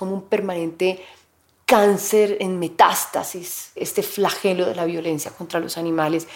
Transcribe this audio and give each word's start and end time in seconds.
Como 0.00 0.14
un 0.14 0.22
permanente 0.22 1.04
cáncer 1.66 2.38
en 2.40 2.58
metástasis, 2.58 3.70
este 3.74 4.02
flagelo 4.02 4.64
de 4.64 4.74
la 4.74 4.86
violencia 4.86 5.30
contra 5.30 5.60
los 5.60 5.76
animales. 5.76 6.26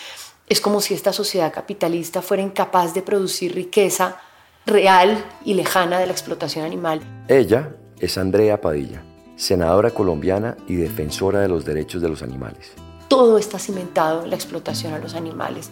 Es 0.47 0.61
como 0.61 0.83
si 0.83 0.93
esta 0.93 1.15
sociedad 1.15 1.51
capitalista 1.51 2.21
fuera 2.21 2.43
incapaz 2.43 2.93
de 2.93 3.01
producir 3.01 3.55
riqueza 3.55 4.21
real 4.67 5.25
y 5.47 5.55
lejana 5.55 5.99
de 5.99 6.05
la 6.05 6.13
explotación 6.13 6.67
animal. 6.67 7.01
Ella 7.27 7.75
es 7.99 8.19
Andrea 8.19 8.61
Padilla, 8.61 9.03
senadora 9.37 9.93
colombiana 9.93 10.59
y 10.69 10.75
defensora 10.75 11.41
de 11.41 11.49
los 11.49 11.65
derechos 11.65 12.03
de 12.03 12.11
los 12.11 12.23
animales. 12.23 12.73
Todo 13.09 13.39
está 13.39 13.59
cimentado 13.59 14.25
en 14.25 14.31
la 14.31 14.37
explotación 14.37 14.93
a 14.93 14.99
los 14.99 15.15
animales. 15.15 15.71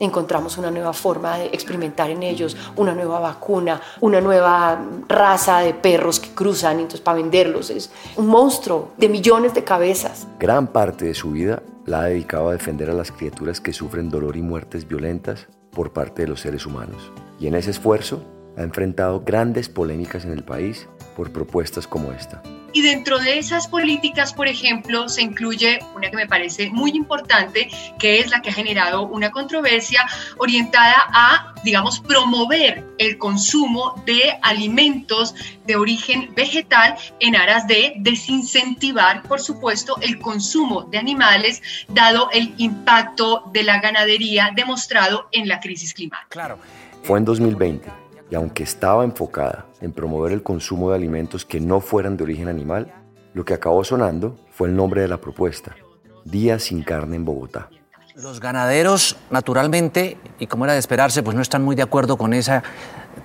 Encontramos 0.00 0.56
una 0.56 0.70
nueva 0.70 0.94
forma 0.94 1.36
de 1.36 1.46
experimentar 1.48 2.08
en 2.08 2.22
ellos, 2.22 2.56
una 2.76 2.94
nueva 2.94 3.20
vacuna, 3.20 3.82
una 4.00 4.22
nueva 4.22 4.82
raza 5.06 5.58
de 5.58 5.74
perros 5.74 6.18
que 6.18 6.30
cruzan 6.30 6.76
entonces 6.76 7.02
para 7.02 7.18
venderlos. 7.18 7.68
Es 7.68 7.90
un 8.16 8.26
monstruo 8.26 8.92
de 8.96 9.10
millones 9.10 9.52
de 9.52 9.62
cabezas. 9.62 10.26
Gran 10.38 10.68
parte 10.68 11.04
de 11.04 11.14
su 11.14 11.32
vida 11.32 11.62
la 11.84 12.00
ha 12.00 12.04
dedicado 12.06 12.48
a 12.48 12.52
defender 12.52 12.88
a 12.88 12.94
las 12.94 13.12
criaturas 13.12 13.60
que 13.60 13.74
sufren 13.74 14.08
dolor 14.08 14.38
y 14.38 14.42
muertes 14.42 14.88
violentas 14.88 15.48
por 15.70 15.92
parte 15.92 16.22
de 16.22 16.28
los 16.28 16.40
seres 16.40 16.64
humanos. 16.64 17.12
Y 17.38 17.46
en 17.46 17.54
ese 17.54 17.70
esfuerzo 17.70 18.22
ha 18.56 18.62
enfrentado 18.62 19.20
grandes 19.20 19.68
polémicas 19.68 20.24
en 20.24 20.32
el 20.32 20.44
país 20.44 20.88
por 21.14 21.30
propuestas 21.30 21.86
como 21.86 22.10
esta. 22.12 22.42
Y 22.72 22.82
dentro 22.82 23.18
de 23.18 23.38
esas 23.38 23.66
políticas, 23.66 24.32
por 24.32 24.46
ejemplo, 24.48 25.08
se 25.08 25.22
incluye 25.22 25.80
una 25.94 26.10
que 26.10 26.16
me 26.16 26.26
parece 26.26 26.70
muy 26.70 26.92
importante, 26.92 27.68
que 27.98 28.20
es 28.20 28.30
la 28.30 28.42
que 28.42 28.50
ha 28.50 28.52
generado 28.52 29.06
una 29.06 29.30
controversia 29.30 30.04
orientada 30.38 30.96
a, 31.12 31.54
digamos, 31.64 32.00
promover 32.00 32.84
el 32.98 33.18
consumo 33.18 34.00
de 34.06 34.38
alimentos 34.42 35.34
de 35.66 35.76
origen 35.76 36.32
vegetal 36.34 36.96
en 37.18 37.36
aras 37.36 37.66
de 37.66 37.94
desincentivar, 37.98 39.22
por 39.22 39.40
supuesto, 39.40 39.96
el 40.00 40.18
consumo 40.18 40.82
de 40.82 40.98
animales, 40.98 41.62
dado 41.88 42.30
el 42.32 42.54
impacto 42.58 43.44
de 43.52 43.64
la 43.64 43.80
ganadería 43.80 44.50
demostrado 44.54 45.28
en 45.32 45.48
la 45.48 45.60
crisis 45.60 45.94
climática. 45.94 46.28
Claro. 46.28 46.58
Fue 47.02 47.18
en 47.18 47.24
2020 47.24 47.99
y 48.30 48.34
aunque 48.36 48.62
estaba 48.62 49.04
enfocada 49.04 49.66
en 49.80 49.92
promover 49.92 50.32
el 50.32 50.42
consumo 50.42 50.90
de 50.90 50.96
alimentos 50.96 51.44
que 51.44 51.60
no 51.60 51.80
fueran 51.80 52.16
de 52.16 52.24
origen 52.24 52.48
animal, 52.48 52.92
lo 53.34 53.44
que 53.44 53.54
acabó 53.54 53.84
sonando 53.84 54.36
fue 54.50 54.68
el 54.68 54.76
nombre 54.76 55.02
de 55.02 55.08
la 55.08 55.20
propuesta, 55.20 55.76
Días 56.24 56.64
sin 56.64 56.82
carne 56.82 57.16
en 57.16 57.24
Bogotá. 57.24 57.70
Los 58.14 58.40
ganaderos, 58.40 59.16
naturalmente, 59.30 60.18
y 60.38 60.46
como 60.46 60.64
era 60.64 60.74
de 60.74 60.78
esperarse, 60.78 61.22
pues 61.22 61.34
no 61.34 61.42
están 61.42 61.62
muy 61.62 61.74
de 61.74 61.82
acuerdo 61.82 62.18
con 62.18 62.34
esa 62.34 62.62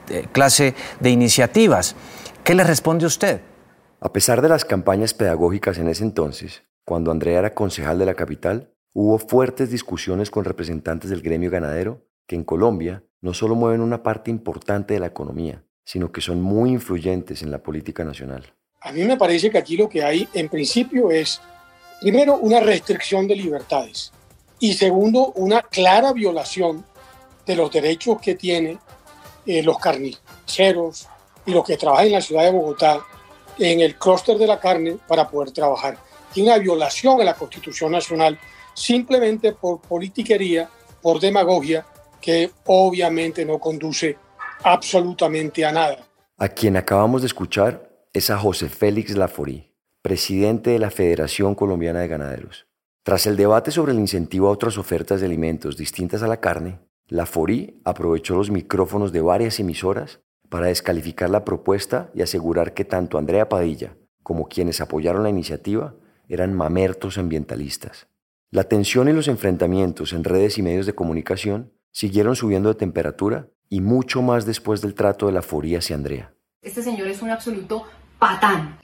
eh, 0.10 0.28
clase 0.32 0.76
de 1.00 1.10
iniciativas. 1.10 1.96
¿Qué 2.44 2.56
le 2.56 2.64
responde 2.64 3.06
usted? 3.06 3.42
A 4.00 4.14
pesar 4.14 4.42
de 4.42 4.50
las 4.50 4.64
campañas 4.64 5.14
pedagógicas 5.14 5.78
en 5.78 5.90
ese 5.90 6.04
entonces, 6.04 6.64
cuando 6.86 7.12
Andrea 7.12 7.40
era 7.40 7.54
concejal 7.54 8.00
de 8.00 8.06
la 8.06 8.14
capital, 8.14 8.72
hubo 8.94 9.18
fuertes 9.18 9.72
discusiones 9.72 10.30
con 10.30 10.46
representantes 10.46 11.10
del 11.10 11.22
gremio 11.22 11.52
ganadero 11.52 12.06
que 12.28 12.36
en 12.36 12.44
Colombia 12.44 13.04
no 13.22 13.34
solo 13.34 13.56
mueven 13.56 13.82
una 13.82 14.04
parte 14.04 14.32
importante 14.32 14.94
de 14.94 15.00
la 15.00 15.08
economía, 15.08 15.64
sino 15.84 16.12
que 16.12 16.22
son 16.22 16.42
muy 16.42 16.72
influyentes 16.72 17.42
en 17.42 17.52
la 17.52 17.64
política 17.64 18.04
nacional. 18.04 18.54
A 18.82 18.92
mí 18.92 19.04
me 19.04 19.18
parece 19.18 19.50
que 19.50 19.58
aquí 19.58 19.78
lo 19.78 19.90
que 19.90 20.04
hay 20.04 20.28
en 20.34 20.50
principio 20.50 21.10
es, 21.10 21.42
primero, 22.02 22.38
una 22.38 22.60
restricción 22.60 23.28
de 23.28 23.36
libertades 23.36 24.12
y 24.60 24.74
segundo, 24.74 25.32
una 25.36 25.62
clara 25.62 26.14
violación 26.14 26.86
de 27.46 27.56
los 27.56 27.72
derechos 27.72 28.20
que 28.22 28.36
tienen 28.36 28.80
eh, 29.46 29.62
los 29.62 29.78
carniceros 29.78 31.08
y 31.46 31.52
los 31.52 31.66
que 31.66 31.78
trabajan 31.78 32.08
en 32.08 32.14
la 32.14 32.22
ciudad 32.22 32.44
de 32.44 32.52
Bogotá 32.52 33.02
en 33.58 33.80
el 33.80 33.96
clúster 33.96 34.38
de 34.38 34.48
la 34.48 34.60
carne 34.60 34.98
para 35.08 35.30
poder 35.30 35.52
trabajar. 35.52 35.98
Y 36.34 36.42
una 36.42 36.58
violación 36.58 37.22
a 37.22 37.24
la 37.24 37.36
Constitución 37.36 37.92
Nacional 37.92 38.38
simplemente 38.74 39.54
por 39.54 39.80
politiquería, 39.80 40.70
por 41.02 41.20
demagogia 41.20 41.86
que 42.26 42.50
obviamente 42.66 43.46
no 43.46 43.60
conduce 43.60 44.18
absolutamente 44.64 45.64
a 45.64 45.72
nada. 45.72 45.98
A 46.40 46.50
quien 46.50 46.76
acabamos 46.76 47.22
de 47.22 47.28
escuchar 47.28 47.88
es 48.14 48.32
a 48.32 48.38
José 48.40 48.68
Félix 48.68 49.16
Laforí, 49.16 49.72
presidente 50.02 50.72
de 50.72 50.80
la 50.80 50.90
Federación 50.90 51.54
Colombiana 51.54 52.00
de 52.00 52.08
Ganaderos. 52.08 52.66
Tras 53.04 53.28
el 53.28 53.38
debate 53.38 53.70
sobre 53.70 53.92
el 53.92 54.00
incentivo 54.00 54.48
a 54.48 54.52
otras 54.52 54.80
ofertas 54.80 55.20
de 55.20 55.28
alimentos 55.28 55.78
distintas 55.78 56.24
a 56.24 56.28
la 56.28 56.42
carne, 56.42 56.80
Laforí 57.10 57.80
aprovechó 57.86 58.36
los 58.36 58.50
micrófonos 58.50 59.12
de 59.12 59.22
varias 59.22 59.60
emisoras 59.60 60.22
para 60.50 60.66
descalificar 60.66 61.30
la 61.30 61.46
propuesta 61.46 62.10
y 62.16 62.24
asegurar 62.24 62.74
que 62.74 62.86
tanto 62.86 63.20
Andrea 63.20 63.50
Padilla 63.50 63.98
como 64.24 64.48
quienes 64.48 64.82
apoyaron 64.82 65.22
la 65.22 65.30
iniciativa 65.30 65.94
eran 66.28 66.56
mamertos 66.56 67.20
ambientalistas. 67.20 68.08
La 68.50 68.64
tensión 68.64 69.10
y 69.10 69.14
los 69.14 69.28
enfrentamientos 69.28 70.12
en 70.12 70.24
redes 70.24 70.58
y 70.58 70.64
medios 70.64 70.88
de 70.88 70.96
comunicación 70.96 71.75
siguieron 71.96 72.36
subiendo 72.36 72.68
de 72.68 72.76
temperatura 72.76 73.48
y 73.70 73.80
mucho 73.80 74.22
más 74.22 74.46
después 74.46 74.82
del 74.82 74.94
trato 74.94 75.28
de 75.28 75.32
la 75.32 75.42
foría 75.42 75.78
hacia 75.78 75.96
Andrea. 75.96 76.34
Este 76.62 76.84
señor 76.84 77.08
es 77.08 77.22
un 77.22 77.30
absoluto 77.30 77.86
patán. 78.20 78.78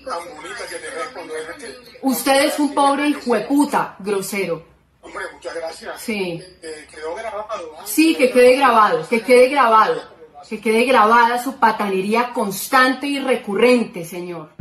Usted 2.01 2.45
es 2.45 2.57
un 2.57 2.73
pobre 2.73 3.09
hijo 3.09 3.35
de 3.35 3.41
puta, 3.41 3.97
grosero. 3.99 4.63
Hombre, 5.01 5.25
muchas 5.33 5.55
gracias. 5.55 6.01
Sí. 6.01 6.41
Eh, 6.61 6.87
quedó 6.89 7.13
grabado. 7.13 7.69
Sí, 7.83 8.15
que 8.15 8.31
quede 8.31 8.55
grabado, 8.55 9.05
que 9.09 9.21
quede 9.21 9.49
grabado. 9.49 10.01
Que 10.47 10.61
quede 10.61 10.85
grabada 10.85 11.43
su 11.43 11.57
patanería 11.57 12.31
constante 12.33 13.07
y 13.07 13.19
recurrente, 13.19 14.05
señor. 14.05 14.51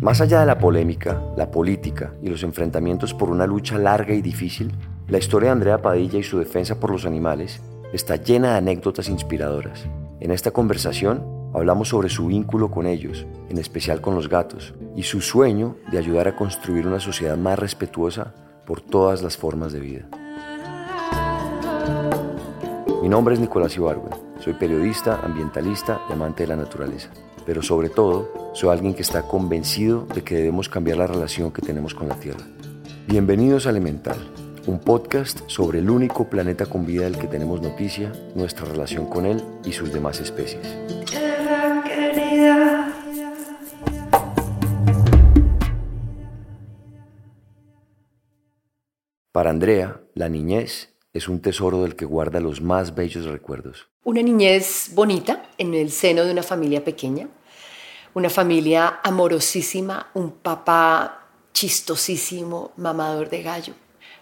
Más 0.00 0.20
allá 0.22 0.40
de 0.40 0.46
la 0.46 0.58
polémica, 0.58 1.22
la 1.36 1.50
política 1.50 2.14
y 2.22 2.30
los 2.30 2.42
enfrentamientos 2.42 3.12
por 3.12 3.28
una 3.28 3.46
lucha 3.46 3.76
larga 3.76 4.14
y 4.14 4.22
difícil, 4.22 4.72
la 5.10 5.18
historia 5.18 5.48
de 5.48 5.54
Andrea 5.54 5.82
Padilla 5.82 6.20
y 6.20 6.22
su 6.22 6.38
defensa 6.38 6.78
por 6.78 6.92
los 6.92 7.04
animales 7.04 7.60
está 7.92 8.14
llena 8.14 8.52
de 8.52 8.58
anécdotas 8.58 9.08
inspiradoras. 9.08 9.84
En 10.20 10.30
esta 10.30 10.52
conversación 10.52 11.50
hablamos 11.52 11.88
sobre 11.88 12.08
su 12.08 12.28
vínculo 12.28 12.70
con 12.70 12.86
ellos, 12.86 13.26
en 13.48 13.58
especial 13.58 14.00
con 14.00 14.14
los 14.14 14.28
gatos, 14.28 14.72
y 14.94 15.02
su 15.02 15.20
sueño 15.20 15.76
de 15.90 15.98
ayudar 15.98 16.28
a 16.28 16.36
construir 16.36 16.86
una 16.86 17.00
sociedad 17.00 17.36
más 17.36 17.58
respetuosa 17.58 18.32
por 18.64 18.80
todas 18.80 19.20
las 19.20 19.36
formas 19.36 19.72
de 19.72 19.80
vida. 19.80 20.08
Mi 23.02 23.08
nombre 23.08 23.34
es 23.34 23.40
Nicolás 23.40 23.76
Ibargüen, 23.76 24.14
soy 24.38 24.54
periodista, 24.54 25.18
ambientalista 25.24 26.02
y 26.08 26.12
amante 26.12 26.44
de 26.44 26.50
la 26.50 26.56
naturaleza, 26.56 27.10
pero 27.44 27.62
sobre 27.62 27.88
todo 27.88 28.52
soy 28.52 28.70
alguien 28.70 28.94
que 28.94 29.02
está 29.02 29.22
convencido 29.22 30.06
de 30.14 30.22
que 30.22 30.36
debemos 30.36 30.68
cambiar 30.68 30.98
la 30.98 31.08
relación 31.08 31.50
que 31.50 31.62
tenemos 31.62 31.94
con 31.94 32.08
la 32.08 32.14
Tierra. 32.14 32.46
Bienvenidos 33.08 33.66
a 33.66 33.70
Elemental, 33.70 34.18
un 34.66 34.78
podcast 34.78 35.40
sobre 35.46 35.78
el 35.78 35.90
único 35.90 36.28
planeta 36.28 36.66
con 36.66 36.84
vida 36.84 37.04
del 37.04 37.18
que 37.18 37.26
tenemos 37.26 37.60
noticia, 37.60 38.12
nuestra 38.34 38.66
relación 38.66 39.06
con 39.06 39.26
él 39.26 39.42
y 39.64 39.72
sus 39.72 39.92
demás 39.92 40.20
especies. 40.20 40.66
Para 49.32 49.50
Andrea, 49.50 50.00
la 50.14 50.28
niñez 50.28 50.92
es 51.12 51.28
un 51.28 51.40
tesoro 51.40 51.82
del 51.82 51.96
que 51.96 52.04
guarda 52.04 52.40
los 52.40 52.60
más 52.60 52.94
bellos 52.94 53.24
recuerdos. 53.26 53.88
Una 54.04 54.22
niñez 54.22 54.90
bonita 54.94 55.48
en 55.56 55.74
el 55.74 55.90
seno 55.90 56.24
de 56.24 56.32
una 56.32 56.42
familia 56.42 56.84
pequeña, 56.84 57.28
una 58.14 58.28
familia 58.28 59.00
amorosísima, 59.02 60.08
un 60.14 60.32
papá 60.32 61.28
chistosísimo, 61.52 62.72
mamador 62.76 63.30
de 63.30 63.42
gallo, 63.42 63.74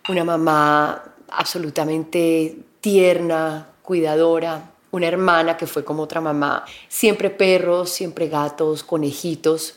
una 0.08 0.24
mamá 0.24 1.02
absolutamente 1.30 2.56
tierna, 2.80 3.68
cuidadora, 3.82 4.70
una 4.90 5.06
hermana 5.06 5.56
que 5.56 5.66
fue 5.66 5.84
como 5.84 6.02
otra 6.02 6.20
mamá, 6.20 6.64
siempre 6.88 7.30
perros, 7.30 7.90
siempre 7.90 8.28
gatos, 8.28 8.82
conejitos, 8.82 9.74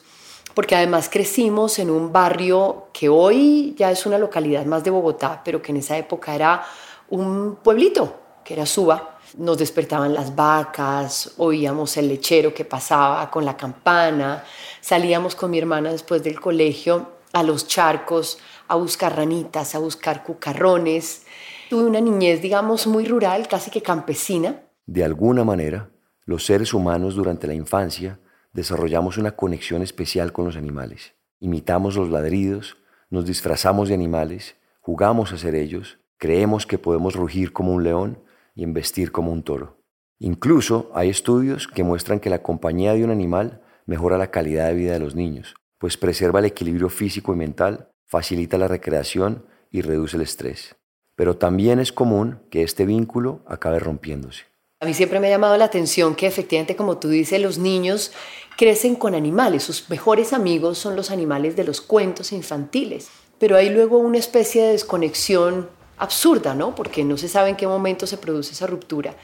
porque 0.54 0.76
además 0.76 1.10
crecimos 1.10 1.80
en 1.80 1.90
un 1.90 2.12
barrio 2.12 2.88
que 2.94 3.10
hoy 3.10 3.76
ya 3.78 3.92
es 3.92 4.06
una 4.06 4.18
localidad 4.18 4.66
más 4.66 4.84
de 4.84 4.92
Bogotá, 4.92 5.42
pero 5.44 5.62
que 5.62 5.72
en 5.72 5.78
esa 5.78 5.98
época 5.98 6.36
era 6.36 6.64
un 7.10 7.58
pueblito, 7.62 8.16
que 8.44 8.54
era 8.54 8.66
Suba. 8.66 9.18
Nos 9.38 9.58
despertaban 9.58 10.14
las 10.14 10.36
vacas, 10.36 11.34
oíamos 11.38 11.96
el 11.96 12.10
lechero 12.10 12.54
que 12.54 12.66
pasaba 12.66 13.32
con 13.32 13.46
la 13.46 13.56
campana, 13.56 14.44
salíamos 14.82 15.36
con 15.36 15.52
mi 15.52 15.58
hermana 15.58 15.92
después 15.92 16.22
del 16.22 16.40
colegio 16.40 17.12
a 17.32 17.44
los 17.44 17.66
charcos 17.66 18.40
a 18.72 18.76
buscar 18.76 19.18
ranitas, 19.18 19.76
a 19.76 19.80
buscar 19.80 20.24
cucarrones. 20.24 21.26
Tuve 21.70 21.84
una 21.84 22.00
niñez, 22.00 22.42
digamos, 22.42 22.88
muy 22.88 23.06
rural, 23.06 23.50
casi 23.50 23.70
que 23.70 23.82
campesina. 23.82 24.64
De 24.86 25.04
alguna 25.04 25.44
manera, 25.44 25.90
los 26.24 26.46
seres 26.46 26.74
humanos 26.74 27.16
durante 27.16 27.48
la 27.48 27.54
infancia 27.54 28.20
desarrollamos 28.54 29.18
una 29.18 29.36
conexión 29.36 29.82
especial 29.82 30.32
con 30.32 30.46
los 30.46 30.56
animales. 30.56 31.16
Imitamos 31.42 31.98
los 31.98 32.10
ladridos, 32.10 32.78
nos 33.10 33.26
disfrazamos 33.26 33.90
de 33.90 33.96
animales, 33.96 34.56
jugamos 34.80 35.34
a 35.34 35.38
ser 35.38 35.54
ellos, 35.54 36.00
creemos 36.18 36.66
que 36.66 36.78
podemos 36.78 37.18
rugir 37.18 37.52
como 37.52 37.74
un 37.74 37.84
león 37.84 38.24
y 38.56 38.64
embestir 38.64 39.12
como 39.12 39.34
un 39.34 39.44
toro. 39.44 39.84
Incluso 40.18 40.90
hay 40.94 41.10
estudios 41.10 41.68
que 41.68 41.84
muestran 41.84 42.22
que 42.22 42.30
la 42.30 42.42
compañía 42.42 42.94
de 42.94 43.04
un 43.04 43.12
animal 43.12 43.64
mejora 43.86 44.18
la 44.18 44.32
calidad 44.32 44.68
de 44.68 44.76
vida 44.76 44.94
de 44.94 45.00
los 45.00 45.14
niños, 45.14 45.56
pues 45.78 45.98
preserva 45.98 46.40
el 46.40 46.46
equilibrio 46.46 46.88
físico 46.88 47.34
y 47.34 47.36
mental, 47.36 47.90
facilita 48.12 48.58
la 48.58 48.68
recreación 48.68 49.46
y 49.72 49.82
reduce 49.82 50.18
el 50.18 50.24
estrés. 50.24 50.76
Pero 51.16 51.38
también 51.38 51.80
es 51.80 51.94
común 51.94 52.42
que 52.52 52.62
este 52.62 52.86
vínculo 52.86 53.40
acabe 53.48 53.80
rompiéndose. 53.80 54.44
A 54.82 54.86
mí 54.86 54.94
siempre 54.94 55.22
me 55.22 55.28
ha 55.28 55.30
llamado 55.30 55.56
la 55.56 55.64
atención 55.64 56.16
que 56.16 56.28
efectivamente, 56.28 56.76
como 56.76 56.98
tú 56.98 57.08
dices, 57.08 57.42
los 57.42 57.58
niños 57.58 58.12
crecen 58.58 58.96
con 58.96 59.16
animales. 59.16 59.64
Sus 59.64 59.90
mejores 59.90 60.34
amigos 60.34 60.78
son 60.78 60.98
los 60.98 61.10
animales 61.10 61.56
de 61.56 61.64
los 61.64 61.80
cuentos 61.80 62.34
infantiles. 62.34 63.08
Pero 63.40 63.56
hay 63.56 63.70
luego 63.70 63.98
una 63.98 64.18
especie 64.18 64.64
de 64.64 64.72
desconexión 64.74 65.70
absurda, 65.98 66.54
¿no? 66.54 66.76
Porque 66.76 67.06
no 67.06 67.16
se 67.16 67.30
sabe 67.30 67.52
en 67.52 67.56
qué 67.56 67.66
momento 67.66 68.08
se 68.08 68.18
produce 68.18 68.52
esa 68.52 68.68
ruptura. 68.68 69.16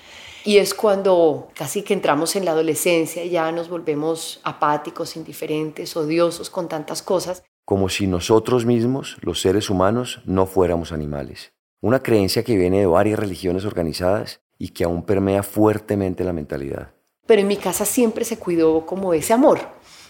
Y 0.46 0.60
es 0.60 0.74
cuando 0.74 1.50
casi 1.56 1.82
que 1.82 1.94
entramos 1.94 2.38
en 2.38 2.46
la 2.46 2.52
adolescencia 2.52 3.26
y 3.26 3.32
ya 3.32 3.52
nos 3.52 3.68
volvemos 3.68 4.40
apáticos, 4.44 5.18
indiferentes, 5.18 5.98
odiosos 5.98 6.50
con 6.50 6.70
tantas 6.70 7.02
cosas. 7.02 7.44
Como 7.68 7.90
si 7.90 8.08
nosotros 8.08 8.66
mismos, 8.66 9.18
los 9.20 9.42
seres 9.42 9.70
humanos, 9.70 10.22
no 10.24 10.46
fuéramos 10.46 10.94
animales. 10.94 11.52
Una 11.82 12.02
creencia 12.02 12.42
que 12.42 12.56
viene 12.56 12.80
de 12.80 12.86
varias 12.86 13.20
religiones 13.20 13.66
organizadas 13.66 14.40
y 14.58 14.70
que 14.70 14.86
aún 14.86 15.04
permea 15.04 15.44
fuertemente 15.44 16.24
la 16.24 16.32
mentalidad. 16.32 16.94
Pero 17.26 17.42
en 17.42 17.48
mi 17.50 17.58
casa 17.58 17.84
siempre 17.84 18.24
se 18.24 18.40
cuidó 18.40 18.86
como 18.86 19.14
ese 19.14 19.34
amor. 19.34 19.60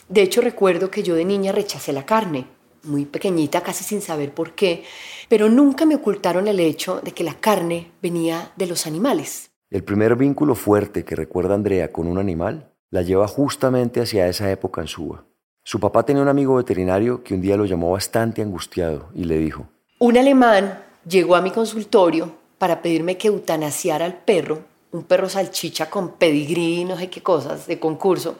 De 0.07 0.21
hecho, 0.21 0.42
recuerdo 0.42 0.92
que 0.92 1.01
yo 1.01 1.15
de 1.15 1.25
niña 1.25 1.51
rechacé 1.51 1.94
la 1.94 2.06
carne, 2.06 2.45
muy 2.83 3.06
pequeñita, 3.06 3.62
casi 3.62 3.83
sin 3.83 4.01
saber 4.01 4.36
por 4.36 4.51
qué, 4.53 4.83
pero 5.27 5.50
nunca 5.50 5.88
me 5.88 5.95
ocultaron 5.95 6.48
el 6.48 6.60
hecho 6.60 7.01
de 7.01 7.12
que 7.12 7.24
la 7.24 7.39
carne 7.39 7.89
venía 8.03 8.51
de 8.56 8.68
los 8.68 8.86
animales. 8.86 9.50
El 9.71 9.83
primer 9.83 10.15
vínculo 10.15 10.53
fuerte 10.53 11.03
que 11.03 11.15
recuerda 11.15 11.56
Andrea 11.56 11.92
con 11.92 12.06
un 12.06 12.19
animal 12.19 12.71
la 12.92 13.01
lleva 13.01 13.27
justamente 13.27 14.00
hacia 14.00 14.27
esa 14.27 14.51
época 14.51 14.81
en 14.81 14.88
Suba. 14.88 15.25
Su 15.69 15.81
papá 15.81 16.04
tenía 16.04 16.22
un 16.22 16.30
amigo 16.30 16.56
veterinario 16.56 17.25
que 17.25 17.34
un 17.34 17.42
día 17.42 17.58
lo 17.58 17.66
llamó 17.66 17.92
bastante 17.92 18.42
angustiado 18.42 19.10
y 19.14 19.25
le 19.25 19.38
dijo, 19.38 19.68
Un 20.00 20.18
alemán 20.18 20.81
llegó 21.06 21.36
a 21.36 21.42
mi 21.42 21.52
consultorio 21.52 22.31
para 22.58 22.81
pedirme 22.81 23.18
que 23.18 23.28
eutanasiara 23.28 24.06
al 24.06 24.18
perro, 24.18 24.60
un 24.94 25.04
perro 25.04 25.28
salchicha 25.28 25.90
con 25.90 26.14
pedigrí 26.14 26.80
y 26.80 26.86
no 26.86 26.98
sé 26.98 27.10
qué 27.10 27.22
cosas 27.22 27.68
de 27.68 27.80
concurso. 27.80 28.38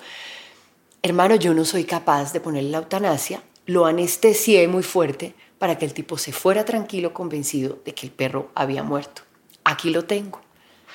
Hermano, 1.02 1.36
yo 1.36 1.54
no 1.54 1.66
soy 1.66 1.84
capaz 1.84 2.32
de 2.32 2.40
ponerle 2.40 2.70
la 2.70 2.78
eutanasia, 2.78 3.42
lo 3.66 3.86
anestesié 3.86 4.66
muy 4.70 4.84
fuerte 4.84 5.36
para 5.60 5.78
que 5.78 5.84
el 5.84 5.94
tipo 5.94 6.18
se 6.18 6.32
fuera 6.32 6.64
tranquilo, 6.64 7.14
convencido 7.14 7.80
de 7.84 7.94
que 7.94 8.06
el 8.06 8.14
perro 8.14 8.52
había 8.56 8.84
muerto. 8.84 9.24
Aquí 9.66 9.90
lo 9.90 10.06
tengo. 10.06 10.40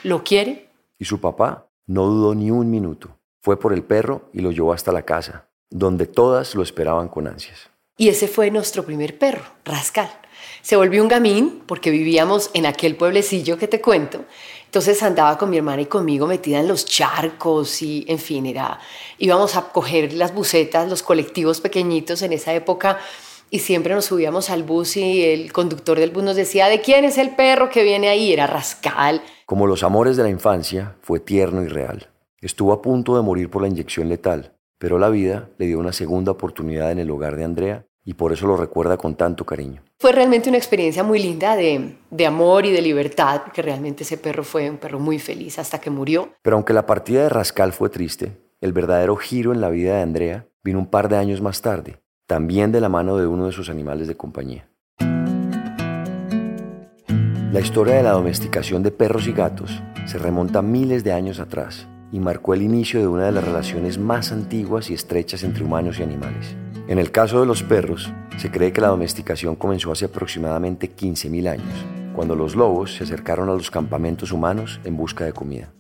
¿Lo 0.02 0.24
quiere? 0.24 0.70
Y 0.98 1.04
su 1.04 1.20
papá 1.20 1.68
no 1.86 2.06
dudó 2.06 2.34
ni 2.34 2.50
un 2.50 2.70
minuto. 2.70 3.18
Fue 3.42 3.58
por 3.58 3.74
el 3.74 3.84
perro 3.84 4.30
y 4.32 4.40
lo 4.40 4.50
llevó 4.50 4.72
hasta 4.72 4.92
la 4.92 5.02
casa, 5.02 5.51
donde 5.72 6.06
todas 6.06 6.54
lo 6.54 6.62
esperaban 6.62 7.08
con 7.08 7.26
ansias. 7.26 7.70
Y 7.96 8.08
ese 8.08 8.28
fue 8.28 8.50
nuestro 8.50 8.84
primer 8.84 9.18
perro, 9.18 9.42
Rascal. 9.64 10.10
Se 10.62 10.76
volvió 10.76 11.02
un 11.02 11.08
gamín 11.08 11.62
porque 11.66 11.90
vivíamos 11.90 12.50
en 12.54 12.66
aquel 12.66 12.96
pueblecillo 12.96 13.58
que 13.58 13.68
te 13.68 13.80
cuento. 13.80 14.24
Entonces 14.64 15.02
andaba 15.02 15.36
con 15.36 15.50
mi 15.50 15.58
hermana 15.58 15.82
y 15.82 15.86
conmigo 15.86 16.26
metida 16.26 16.60
en 16.60 16.68
los 16.68 16.86
charcos 16.86 17.82
y, 17.82 18.04
en 18.08 18.18
fin, 18.18 18.46
era, 18.46 18.78
íbamos 19.18 19.56
a 19.56 19.68
coger 19.70 20.14
las 20.14 20.34
bucetas, 20.34 20.88
los 20.88 21.02
colectivos 21.02 21.60
pequeñitos 21.60 22.22
en 22.22 22.32
esa 22.32 22.54
época 22.54 22.98
y 23.50 23.58
siempre 23.58 23.94
nos 23.94 24.06
subíamos 24.06 24.48
al 24.48 24.62
bus 24.62 24.96
y 24.96 25.24
el 25.24 25.52
conductor 25.52 25.98
del 25.98 26.10
bus 26.10 26.22
nos 26.22 26.36
decía, 26.36 26.68
¿de 26.68 26.80
quién 26.80 27.04
es 27.04 27.18
el 27.18 27.36
perro 27.36 27.68
que 27.68 27.82
viene 27.82 28.08
ahí? 28.08 28.32
Era 28.32 28.46
Rascal. 28.46 29.20
Como 29.44 29.66
los 29.66 29.82
amores 29.82 30.16
de 30.16 30.22
la 30.22 30.30
infancia, 30.30 30.96
fue 31.02 31.20
tierno 31.20 31.62
y 31.62 31.68
real. 31.68 32.08
Estuvo 32.40 32.72
a 32.72 32.80
punto 32.80 33.14
de 33.14 33.22
morir 33.22 33.50
por 33.50 33.60
la 33.60 33.68
inyección 33.68 34.08
letal, 34.08 34.54
pero 34.82 34.98
la 34.98 35.10
vida 35.10 35.48
le 35.58 35.66
dio 35.66 35.78
una 35.78 35.92
segunda 35.92 36.32
oportunidad 36.32 36.90
en 36.90 36.98
el 36.98 37.08
hogar 37.08 37.36
de 37.36 37.44
Andrea 37.44 37.86
y 38.04 38.14
por 38.14 38.32
eso 38.32 38.48
lo 38.48 38.56
recuerda 38.56 38.96
con 38.96 39.14
tanto 39.14 39.46
cariño. 39.46 39.80
Fue 40.00 40.10
realmente 40.10 40.48
una 40.48 40.58
experiencia 40.58 41.04
muy 41.04 41.22
linda 41.22 41.54
de, 41.54 41.98
de, 42.10 42.26
amor 42.26 42.66
y 42.66 42.72
de 42.72 42.82
libertad, 42.82 43.42
porque 43.44 43.62
realmente 43.62 44.02
ese 44.02 44.18
perro 44.18 44.42
fue 44.42 44.68
un 44.68 44.78
perro 44.78 44.98
muy 44.98 45.20
feliz 45.20 45.60
hasta 45.60 45.80
que 45.80 45.88
murió. 45.88 46.30
Pero 46.42 46.56
aunque 46.56 46.72
la 46.72 46.84
partida 46.84 47.22
de 47.22 47.28
Rascal 47.28 47.72
fue 47.72 47.90
triste, 47.90 48.32
el 48.60 48.72
verdadero 48.72 49.14
giro 49.14 49.52
en 49.52 49.60
la 49.60 49.70
vida 49.70 49.94
de 49.94 50.02
Andrea 50.02 50.48
vino 50.64 50.80
un 50.80 50.90
par 50.90 51.08
de 51.08 51.16
años 51.16 51.40
más 51.40 51.62
tarde, 51.62 52.00
también 52.26 52.72
de 52.72 52.80
la 52.80 52.88
mano 52.88 53.16
de 53.16 53.28
uno 53.28 53.46
de 53.46 53.52
sus 53.52 53.70
animales 53.70 54.08
de 54.08 54.16
compañía. 54.16 54.68
La 57.52 57.60
historia 57.60 57.94
de 57.94 58.02
la 58.02 58.10
domesticación 58.10 58.82
de 58.82 58.90
perros 58.90 59.28
y 59.28 59.32
gatos 59.32 59.80
se 60.06 60.18
remonta 60.18 60.60
miles 60.60 61.04
de 61.04 61.12
años 61.12 61.38
atrás 61.38 61.86
y 62.12 62.20
marcó 62.20 62.54
el 62.54 62.62
inicio 62.62 63.00
de 63.00 63.08
una 63.08 63.24
de 63.24 63.32
las 63.32 63.42
relaciones 63.42 63.98
más 63.98 64.30
antiguas 64.30 64.90
y 64.90 64.94
estrechas 64.94 65.42
entre 65.42 65.64
humanos 65.64 65.98
y 65.98 66.02
animales. 66.02 66.54
En 66.86 66.98
el 66.98 67.10
caso 67.10 67.40
de 67.40 67.46
los 67.46 67.62
perros, 67.62 68.12
se 68.36 68.50
cree 68.50 68.72
que 68.72 68.80
la 68.80 68.88
domesticación 68.88 69.56
comenzó 69.56 69.90
hace 69.90 70.04
aproximadamente 70.04 70.94
15.000 70.94 71.48
años, 71.48 71.86
cuando 72.14 72.36
los 72.36 72.54
lobos 72.54 72.94
se 72.94 73.04
acercaron 73.04 73.48
a 73.48 73.54
los 73.54 73.70
campamentos 73.70 74.30
humanos 74.30 74.80
en 74.84 74.96
busca 74.96 75.24
de 75.24 75.32
comida. 75.32 75.72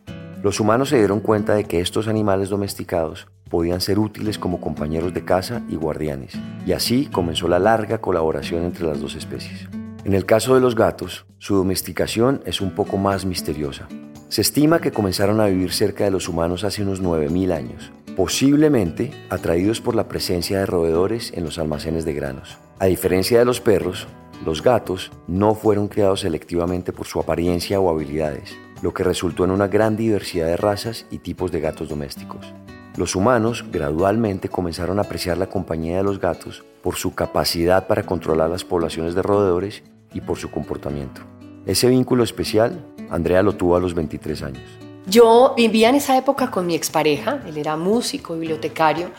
Los 0.42 0.58
humanos 0.58 0.88
se 0.88 0.98
dieron 0.98 1.20
cuenta 1.20 1.54
de 1.54 1.64
que 1.64 1.80
estos 1.80 2.08
animales 2.08 2.48
domesticados 2.48 3.28
podían 3.50 3.80
ser 3.80 3.98
útiles 3.98 4.38
como 4.38 4.60
compañeros 4.60 5.12
de 5.12 5.24
caza 5.24 5.62
y 5.68 5.76
guardianes, 5.76 6.32
y 6.66 6.72
así 6.72 7.06
comenzó 7.06 7.46
la 7.48 7.58
larga 7.58 7.98
colaboración 7.98 8.64
entre 8.64 8.86
las 8.86 9.00
dos 9.00 9.14
especies. 9.14 9.68
En 10.04 10.14
el 10.14 10.24
caso 10.24 10.54
de 10.54 10.60
los 10.60 10.74
gatos, 10.74 11.26
su 11.38 11.54
domesticación 11.54 12.42
es 12.46 12.60
un 12.60 12.70
poco 12.70 12.96
más 12.96 13.24
misteriosa. 13.24 13.86
Se 14.32 14.40
estima 14.40 14.80
que 14.80 14.92
comenzaron 14.92 15.42
a 15.42 15.46
vivir 15.48 15.74
cerca 15.74 16.04
de 16.04 16.10
los 16.10 16.26
humanos 16.26 16.64
hace 16.64 16.80
unos 16.80 17.02
9.000 17.02 17.52
años, 17.52 17.92
posiblemente 18.16 19.10
atraídos 19.28 19.82
por 19.82 19.94
la 19.94 20.08
presencia 20.08 20.58
de 20.58 20.64
roedores 20.64 21.34
en 21.34 21.44
los 21.44 21.58
almacenes 21.58 22.06
de 22.06 22.14
granos. 22.14 22.56
A 22.78 22.86
diferencia 22.86 23.38
de 23.38 23.44
los 23.44 23.60
perros, 23.60 24.08
los 24.42 24.62
gatos 24.62 25.12
no 25.26 25.54
fueron 25.54 25.86
criados 25.86 26.20
selectivamente 26.20 26.94
por 26.94 27.06
su 27.06 27.20
apariencia 27.20 27.78
o 27.78 27.90
habilidades, 27.90 28.56
lo 28.80 28.94
que 28.94 29.04
resultó 29.04 29.44
en 29.44 29.50
una 29.50 29.68
gran 29.68 29.98
diversidad 29.98 30.46
de 30.46 30.56
razas 30.56 31.04
y 31.10 31.18
tipos 31.18 31.52
de 31.52 31.60
gatos 31.60 31.90
domésticos. 31.90 32.54
Los 32.96 33.14
humanos 33.14 33.66
gradualmente 33.70 34.48
comenzaron 34.48 34.98
a 34.98 35.02
apreciar 35.02 35.36
la 35.36 35.50
compañía 35.50 35.98
de 35.98 36.04
los 36.04 36.18
gatos 36.18 36.64
por 36.82 36.94
su 36.94 37.14
capacidad 37.14 37.86
para 37.86 38.06
controlar 38.06 38.48
las 38.48 38.64
poblaciones 38.64 39.14
de 39.14 39.20
roedores 39.20 39.82
y 40.14 40.22
por 40.22 40.38
su 40.38 40.50
comportamiento. 40.50 41.20
Ese 41.64 41.88
vínculo 41.88 42.24
especial, 42.24 42.84
Andrea 43.08 43.42
lo 43.42 43.54
tuvo 43.54 43.76
a 43.76 43.80
los 43.80 43.94
23 43.94 44.42
años. 44.42 44.62
Yo 45.06 45.54
vivía 45.56 45.88
en 45.88 45.96
esa 45.96 46.16
época 46.16 46.50
con 46.50 46.66
mi 46.66 46.74
expareja, 46.74 47.40
él 47.46 47.56
era 47.56 47.76
músico, 47.76 48.34
bibliotecario, 48.34 49.10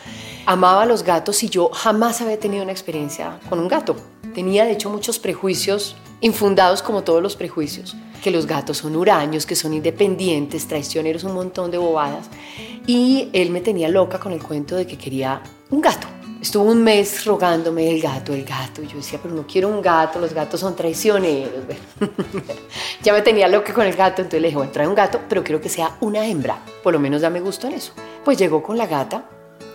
amaba 0.46 0.82
a 0.82 0.86
los 0.86 1.02
gatos 1.02 1.42
y 1.42 1.48
yo 1.48 1.70
jamás 1.70 2.20
había 2.20 2.38
tenido 2.38 2.62
una 2.62 2.72
experiencia 2.72 3.38
con 3.48 3.58
un 3.58 3.68
gato. 3.68 3.96
Tenía 4.34 4.64
de 4.64 4.72
hecho 4.72 4.90
muchos 4.90 5.18
prejuicios 5.18 5.96
infundados 6.20 6.82
como 6.82 7.02
todos 7.02 7.22
los 7.22 7.36
prejuicios, 7.36 7.96
que 8.22 8.30
los 8.30 8.46
gatos 8.46 8.78
son 8.78 8.96
huraños, 8.96 9.46
que 9.46 9.56
son 9.56 9.74
independientes, 9.74 10.66
traicioneros, 10.66 11.24
un 11.24 11.34
montón 11.34 11.70
de 11.70 11.78
bobadas. 11.78 12.28
Y 12.86 13.28
él 13.32 13.50
me 13.50 13.60
tenía 13.60 13.88
loca 13.88 14.18
con 14.18 14.32
el 14.32 14.42
cuento 14.42 14.76
de 14.76 14.86
que 14.86 14.96
quería 14.96 15.42
un 15.70 15.80
gato. 15.80 16.13
Estuvo 16.44 16.64
un 16.64 16.84
mes 16.84 17.24
rogándome 17.24 17.90
el 17.90 18.02
gato, 18.02 18.34
el 18.34 18.44
gato. 18.44 18.82
Yo 18.82 18.98
decía, 18.98 19.18
pero 19.20 19.34
no 19.34 19.46
quiero 19.46 19.70
un 19.70 19.80
gato, 19.80 20.18
los 20.18 20.34
gatos 20.34 20.60
son 20.60 20.76
traicioneros. 20.76 21.64
ya 23.02 23.14
me 23.14 23.22
tenía 23.22 23.48
loca 23.48 23.72
con 23.72 23.86
el 23.86 23.96
gato, 23.96 24.20
entonces 24.20 24.42
le 24.42 24.48
dije, 24.48 24.58
bueno, 24.58 24.70
trae 24.70 24.86
un 24.86 24.94
gato, 24.94 25.22
pero 25.26 25.42
quiero 25.42 25.58
que 25.58 25.70
sea 25.70 25.96
una 26.02 26.26
hembra. 26.26 26.62
Por 26.82 26.92
lo 26.92 27.00
menos 27.00 27.22
dame 27.22 27.40
gusto 27.40 27.66
en 27.66 27.72
eso. 27.72 27.94
Pues 28.26 28.36
llegó 28.36 28.62
con 28.62 28.76
la 28.76 28.86
gata 28.86 29.24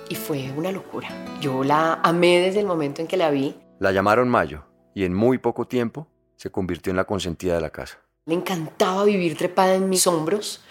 y 0.09 0.13
fue 0.13 0.51
una 0.55 0.71
locura. 0.71 1.09
Yo 1.41 1.63
la 1.63 2.01
amé 2.03 2.39
desde 2.39 2.59
el 2.59 2.67
momento 2.67 3.01
en 3.01 3.07
que 3.07 3.17
la 3.17 3.31
vi. 3.31 3.55
La 3.79 3.91
llamaron 3.91 4.29
Mayo 4.29 4.65
y 4.93 5.05
en 5.05 5.13
muy 5.15 5.39
poco 5.39 5.65
tiempo 5.65 6.07
se 6.35 6.51
convirtió 6.51 6.91
en 6.91 6.97
la 6.97 7.05
consentida 7.05 7.55
de 7.55 7.61
la 7.61 7.71
casa. 7.71 7.97
Le 8.27 8.35
encantaba 8.35 9.05
vivir 9.05 9.35
trepada 9.35 9.73
en 9.73 9.89
mis 9.89 10.05
hombros, 10.05 10.61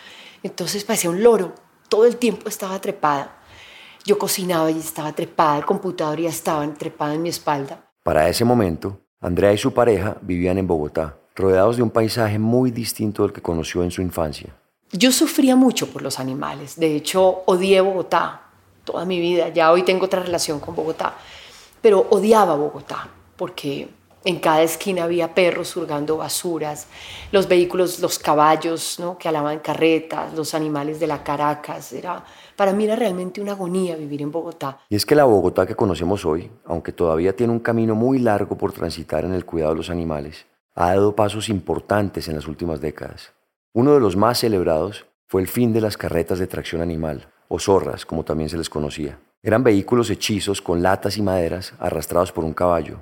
entonces 0.44 0.84
parecía 0.84 1.10
un 1.10 1.24
loro. 1.24 1.56
Todo 1.88 2.06
el 2.06 2.18
tiempo 2.18 2.48
estaba 2.48 2.80
trepada. 2.80 3.37
Yo 4.04 4.18
cocinaba 4.18 4.70
y 4.70 4.78
estaba 4.78 5.12
trepada, 5.12 5.58
el 5.58 5.66
computador 5.66 6.20
ya 6.20 6.28
estaba 6.28 6.66
trepada 6.74 7.14
en 7.14 7.22
mi 7.22 7.28
espalda. 7.28 7.90
Para 8.02 8.28
ese 8.28 8.44
momento, 8.44 9.00
Andrea 9.20 9.52
y 9.52 9.58
su 9.58 9.72
pareja 9.72 10.16
vivían 10.22 10.58
en 10.58 10.66
Bogotá, 10.66 11.16
rodeados 11.34 11.76
de 11.76 11.82
un 11.82 11.90
paisaje 11.90 12.38
muy 12.38 12.70
distinto 12.70 13.22
del 13.22 13.32
que 13.32 13.42
conoció 13.42 13.82
en 13.82 13.90
su 13.90 14.00
infancia. 14.02 14.54
Yo 14.92 15.12
sufría 15.12 15.56
mucho 15.56 15.88
por 15.88 16.02
los 16.02 16.18
animales, 16.18 16.76
de 16.76 16.96
hecho 16.96 17.42
odié 17.46 17.80
Bogotá 17.80 18.42
toda 18.84 19.04
mi 19.04 19.20
vida, 19.20 19.50
ya 19.50 19.70
hoy 19.70 19.82
tengo 19.82 20.06
otra 20.06 20.22
relación 20.22 20.60
con 20.60 20.74
Bogotá, 20.74 21.14
pero 21.82 22.06
odiaba 22.10 22.54
Bogotá 22.54 23.08
porque 23.36 23.88
en 24.24 24.40
cada 24.40 24.62
esquina 24.62 25.04
había 25.04 25.34
perros 25.34 25.68
surgando 25.68 26.16
basuras, 26.16 26.86
los 27.30 27.46
vehículos, 27.46 28.00
los 28.00 28.18
caballos 28.18 28.98
¿no? 28.98 29.16
que 29.16 29.28
alaban 29.28 29.60
carretas, 29.60 30.34
los 30.34 30.54
animales 30.54 30.98
de 31.00 31.06
la 31.06 31.22
Caracas. 31.22 31.92
Era, 31.92 32.24
para 32.58 32.72
mí 32.72 32.86
era 32.86 32.96
realmente 32.96 33.40
una 33.40 33.52
agonía 33.52 33.94
vivir 33.94 34.20
en 34.20 34.32
Bogotá. 34.32 34.80
Y 34.88 34.96
es 34.96 35.06
que 35.06 35.14
la 35.14 35.22
Bogotá 35.22 35.64
que 35.64 35.76
conocemos 35.76 36.24
hoy, 36.24 36.50
aunque 36.64 36.90
todavía 36.90 37.36
tiene 37.36 37.52
un 37.52 37.60
camino 37.60 37.94
muy 37.94 38.18
largo 38.18 38.58
por 38.58 38.72
transitar 38.72 39.24
en 39.24 39.32
el 39.32 39.44
cuidado 39.44 39.74
de 39.74 39.76
los 39.76 39.90
animales, 39.90 40.44
ha 40.74 40.88
dado 40.88 41.14
pasos 41.14 41.48
importantes 41.50 42.26
en 42.26 42.34
las 42.34 42.48
últimas 42.48 42.80
décadas. 42.80 43.32
Uno 43.74 43.94
de 43.94 44.00
los 44.00 44.16
más 44.16 44.40
celebrados 44.40 45.06
fue 45.28 45.40
el 45.40 45.46
fin 45.46 45.72
de 45.72 45.80
las 45.80 45.96
carretas 45.96 46.40
de 46.40 46.48
tracción 46.48 46.82
animal, 46.82 47.28
o 47.46 47.60
zorras, 47.60 48.04
como 48.04 48.24
también 48.24 48.50
se 48.50 48.58
les 48.58 48.68
conocía. 48.68 49.20
Eran 49.40 49.62
vehículos 49.62 50.10
hechizos 50.10 50.60
con 50.60 50.82
latas 50.82 51.16
y 51.16 51.22
maderas 51.22 51.74
arrastrados 51.78 52.32
por 52.32 52.42
un 52.42 52.54
caballo, 52.54 52.96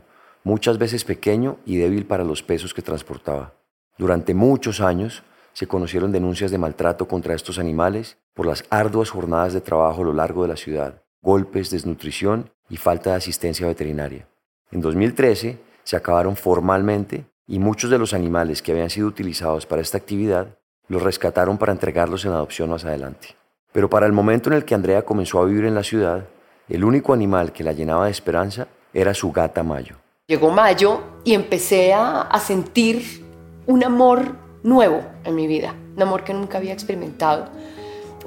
muchas 0.44 0.76
veces 0.76 1.02
pequeño 1.02 1.56
y 1.64 1.78
débil 1.78 2.04
para 2.04 2.24
los 2.24 2.42
pesos 2.42 2.74
que 2.74 2.82
transportaba. 2.82 3.54
Durante 3.96 4.34
muchos 4.34 4.82
años 4.82 5.22
se 5.54 5.66
conocieron 5.66 6.12
denuncias 6.12 6.50
de 6.50 6.58
maltrato 6.58 7.08
contra 7.08 7.34
estos 7.34 7.58
animales 7.58 8.18
por 8.36 8.46
las 8.46 8.64
arduas 8.68 9.08
jornadas 9.08 9.54
de 9.54 9.62
trabajo 9.62 10.02
a 10.02 10.04
lo 10.04 10.12
largo 10.12 10.42
de 10.42 10.48
la 10.48 10.56
ciudad, 10.56 11.02
golpes, 11.22 11.70
desnutrición 11.70 12.50
y 12.68 12.76
falta 12.76 13.10
de 13.10 13.16
asistencia 13.16 13.66
veterinaria. 13.66 14.28
En 14.70 14.82
2013 14.82 15.58
se 15.82 15.96
acabaron 15.96 16.36
formalmente 16.36 17.24
y 17.46 17.58
muchos 17.58 17.90
de 17.90 17.98
los 17.98 18.12
animales 18.12 18.60
que 18.60 18.72
habían 18.72 18.90
sido 18.90 19.08
utilizados 19.08 19.64
para 19.64 19.80
esta 19.80 19.96
actividad 19.96 20.58
los 20.86 21.02
rescataron 21.02 21.56
para 21.56 21.72
entregarlos 21.72 22.26
en 22.26 22.32
adopción 22.32 22.68
más 22.68 22.84
adelante. 22.84 23.28
Pero 23.72 23.88
para 23.88 24.04
el 24.04 24.12
momento 24.12 24.50
en 24.50 24.56
el 24.56 24.66
que 24.66 24.74
Andrea 24.74 25.02
comenzó 25.02 25.40
a 25.40 25.46
vivir 25.46 25.64
en 25.64 25.74
la 25.74 25.82
ciudad, 25.82 26.26
el 26.68 26.84
único 26.84 27.14
animal 27.14 27.52
que 27.52 27.64
la 27.64 27.72
llenaba 27.72 28.04
de 28.04 28.10
esperanza 28.10 28.68
era 28.92 29.14
su 29.14 29.32
gata 29.32 29.62
Mayo. 29.62 29.96
Llegó 30.26 30.50
mayo 30.50 31.00
y 31.24 31.34
empecé 31.34 31.94
a, 31.94 32.28
sentir 32.40 33.24
un 33.66 33.82
amor 33.82 34.36
nuevo 34.62 35.02
en 35.24 35.34
mi 35.36 35.46
vida, 35.46 35.74
un 35.94 36.02
amor 36.02 36.24
que 36.24 36.34
nunca 36.34 36.58
había 36.58 36.72
experimentado, 36.72 37.48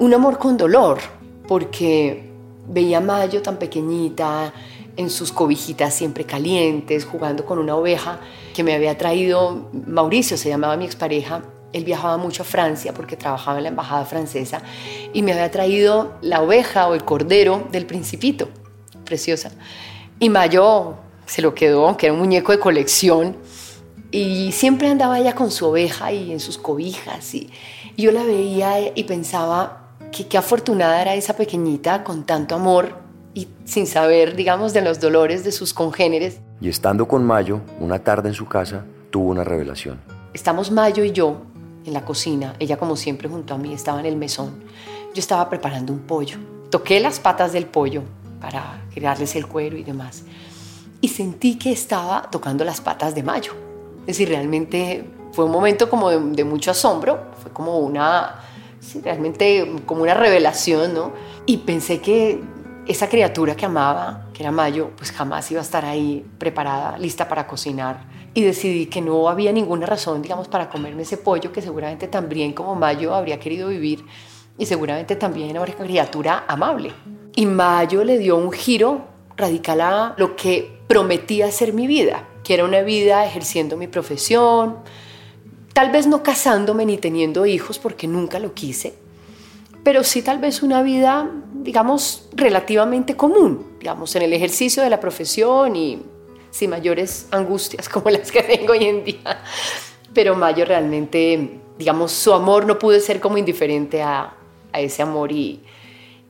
un 0.00 0.14
amor 0.14 0.38
con 0.38 0.56
dolor, 0.56 0.98
porque 1.46 2.30
veía 2.66 2.98
a 2.98 3.00
Mayo 3.02 3.42
tan 3.42 3.58
pequeñita, 3.58 4.52
en 4.96 5.10
sus 5.10 5.30
cobijitas 5.30 5.94
siempre 5.94 6.24
calientes, 6.24 7.04
jugando 7.04 7.44
con 7.44 7.58
una 7.58 7.76
oveja 7.76 8.18
que 8.54 8.64
me 8.64 8.74
había 8.74 8.96
traído 8.96 9.68
Mauricio, 9.86 10.36
se 10.36 10.48
llamaba 10.48 10.76
mi 10.76 10.86
expareja. 10.86 11.42
Él 11.72 11.84
viajaba 11.84 12.16
mucho 12.16 12.42
a 12.42 12.46
Francia 12.46 12.92
porque 12.94 13.16
trabajaba 13.16 13.58
en 13.58 13.64
la 13.64 13.68
embajada 13.68 14.04
francesa 14.04 14.62
y 15.12 15.22
me 15.22 15.32
había 15.32 15.50
traído 15.50 16.14
la 16.22 16.42
oveja 16.42 16.88
o 16.88 16.94
el 16.94 17.04
cordero 17.04 17.68
del 17.70 17.86
principito, 17.86 18.48
preciosa. 19.04 19.52
Y 20.18 20.30
Mayo 20.30 20.94
se 21.26 21.42
lo 21.42 21.54
quedó, 21.54 21.86
aunque 21.86 22.06
era 22.06 22.14
un 22.14 22.20
muñeco 22.20 22.52
de 22.52 22.58
colección. 22.58 23.36
Y 24.10 24.50
siempre 24.52 24.88
andaba 24.88 25.18
ella 25.20 25.34
con 25.34 25.50
su 25.50 25.66
oveja 25.66 26.10
y 26.10 26.32
en 26.32 26.40
sus 26.40 26.58
cobijas. 26.58 27.34
Y, 27.34 27.50
yo 27.96 28.12
la 28.12 28.24
veía 28.24 28.92
y 28.94 29.04
pensaba 29.04 29.89
que 30.12 30.26
qué 30.26 30.38
afortunada 30.38 31.00
era 31.00 31.14
esa 31.14 31.36
pequeñita 31.36 32.04
con 32.04 32.24
tanto 32.24 32.54
amor 32.54 32.98
y 33.34 33.48
sin 33.64 33.86
saber, 33.86 34.36
digamos, 34.36 34.72
de 34.72 34.82
los 34.82 35.00
dolores 35.00 35.44
de 35.44 35.52
sus 35.52 35.72
congéneres. 35.72 36.40
Y 36.60 36.68
estando 36.68 37.06
con 37.06 37.24
Mayo, 37.24 37.60
una 37.78 38.00
tarde 38.00 38.28
en 38.28 38.34
su 38.34 38.46
casa, 38.46 38.84
tuvo 39.10 39.30
una 39.30 39.44
revelación. 39.44 40.00
Estamos 40.34 40.70
Mayo 40.70 41.04
y 41.04 41.12
yo 41.12 41.42
en 41.84 41.92
la 41.92 42.04
cocina, 42.04 42.54
ella 42.58 42.76
como 42.76 42.96
siempre 42.96 43.28
junto 43.28 43.54
a 43.54 43.58
mí, 43.58 43.72
estaba 43.72 44.00
en 44.00 44.06
el 44.06 44.16
mesón. 44.16 44.62
Yo 45.14 45.20
estaba 45.20 45.48
preparando 45.48 45.92
un 45.92 46.00
pollo. 46.00 46.38
Toqué 46.70 47.00
las 47.00 47.20
patas 47.20 47.52
del 47.52 47.66
pollo 47.66 48.02
para 48.40 48.82
crearles 48.92 49.34
el 49.36 49.46
cuero 49.46 49.76
y 49.76 49.82
demás 49.82 50.24
y 51.00 51.08
sentí 51.08 51.56
que 51.56 51.72
estaba 51.72 52.28
tocando 52.30 52.64
las 52.64 52.80
patas 52.80 53.14
de 53.14 53.22
Mayo. 53.22 53.52
Es 54.02 54.18
decir, 54.18 54.28
realmente 54.28 55.08
fue 55.32 55.44
un 55.44 55.50
momento 55.50 55.88
como 55.88 56.10
de, 56.10 56.44
mucho 56.44 56.70
asombro, 56.70 57.18
fue 57.42 57.52
como 57.52 57.78
una, 57.78 58.40
realmente 59.02 59.70
como 59.86 60.02
una 60.02 60.14
revelación, 60.14 60.94
¿no? 60.94 61.12
Y 61.46 61.58
pensé 61.58 62.00
que 62.00 62.40
esa 62.86 63.08
criatura 63.08 63.54
que 63.54 63.66
amaba, 63.66 64.26
que 64.32 64.42
era 64.42 64.50
Mayo, 64.50 64.90
pues 64.96 65.12
jamás 65.12 65.50
iba 65.50 65.60
a 65.60 65.64
estar 65.64 65.84
ahí 65.84 66.24
preparada, 66.38 66.98
lista 66.98 67.28
para 67.28 67.46
cocinar. 67.46 68.04
Y 68.34 68.42
decidí 68.42 68.86
que 68.86 69.00
no 69.00 69.28
había 69.28 69.52
ninguna 69.52 69.86
razón, 69.86 70.22
digamos, 70.22 70.48
para 70.48 70.68
comerme 70.68 71.02
ese 71.02 71.16
pollo 71.16 71.52
que 71.52 71.62
seguramente 71.62 72.08
también 72.08 72.52
como 72.52 72.74
Mayo 72.74 73.14
habría 73.14 73.38
querido 73.38 73.68
vivir 73.68 74.04
y 74.56 74.66
seguramente 74.66 75.16
también 75.16 75.50
era 75.50 75.60
una 75.60 75.72
criatura 75.72 76.44
amable. 76.46 76.92
Y 77.34 77.46
Mayo 77.46 78.04
le 78.04 78.18
dio 78.18 78.36
un 78.36 78.52
giro 78.52 79.06
radical 79.36 79.80
a 79.80 80.14
lo 80.16 80.36
que 80.36 80.80
prometía 80.86 81.50
ser 81.50 81.72
mi 81.72 81.86
vida, 81.86 82.28
que 82.44 82.54
era 82.54 82.64
una 82.64 82.82
vida 82.82 83.24
ejerciendo 83.24 83.76
mi 83.76 83.86
profesión, 83.86 84.78
tal 85.72 85.90
vez 85.90 86.06
no 86.06 86.22
casándome 86.22 86.86
ni 86.86 86.98
teniendo 86.98 87.46
hijos 87.46 87.78
porque 87.78 88.06
nunca 88.06 88.38
lo 88.38 88.54
quise, 88.54 88.94
pero 89.82 90.04
sí 90.04 90.22
tal 90.22 90.38
vez 90.38 90.62
una 90.62 90.82
vida, 90.82 91.30
digamos, 91.54 92.28
relativamente 92.32 93.16
común, 93.16 93.66
digamos, 93.78 94.14
en 94.16 94.22
el 94.22 94.32
ejercicio 94.32 94.82
de 94.82 94.90
la 94.90 95.00
profesión 95.00 95.76
y 95.76 96.02
sin 96.50 96.70
mayores 96.70 97.28
angustias 97.30 97.88
como 97.88 98.10
las 98.10 98.30
que 98.30 98.42
tengo 98.42 98.72
hoy 98.72 98.84
en 98.84 99.04
día. 99.04 99.42
Pero 100.12 100.34
Mayo 100.34 100.64
realmente, 100.64 101.60
digamos, 101.78 102.12
su 102.12 102.32
amor 102.32 102.66
no 102.66 102.78
pude 102.78 103.00
ser 103.00 103.20
como 103.20 103.38
indiferente 103.38 104.02
a, 104.02 104.34
a 104.72 104.80
ese 104.80 105.02
amor 105.02 105.30
y, 105.30 105.60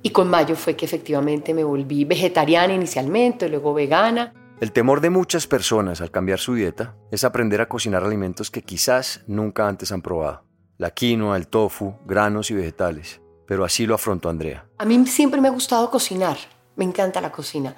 y 0.02 0.10
con 0.10 0.28
Mayo 0.28 0.54
fue 0.54 0.76
que 0.76 0.84
efectivamente 0.84 1.54
me 1.54 1.64
volví 1.64 2.04
vegetariana 2.04 2.74
inicialmente, 2.74 3.48
luego 3.48 3.72
vegana 3.72 4.34
el 4.60 4.72
temor 4.72 5.00
de 5.00 5.08
muchas 5.08 5.46
personas 5.46 6.02
al 6.02 6.10
cambiar 6.10 6.38
su 6.38 6.54
dieta 6.54 6.94
es 7.10 7.24
aprender 7.24 7.62
a 7.62 7.68
cocinar 7.68 8.04
alimentos 8.04 8.50
que 8.50 8.62
quizás 8.62 9.22
nunca 9.26 9.66
antes 9.66 9.90
han 9.90 10.02
probado. 10.02 10.44
La 10.76 10.90
quinoa, 10.90 11.38
el 11.38 11.48
tofu, 11.48 11.94
granos 12.04 12.50
y 12.50 12.54
vegetales. 12.54 13.22
Pero 13.46 13.64
así 13.64 13.86
lo 13.86 13.94
afrontó 13.94 14.28
Andrea. 14.28 14.66
A 14.76 14.84
mí 14.84 15.06
siempre 15.06 15.40
me 15.40 15.48
ha 15.48 15.50
gustado 15.50 15.90
cocinar. 15.90 16.36
Me 16.76 16.84
encanta 16.84 17.22
la 17.22 17.32
cocina. 17.32 17.74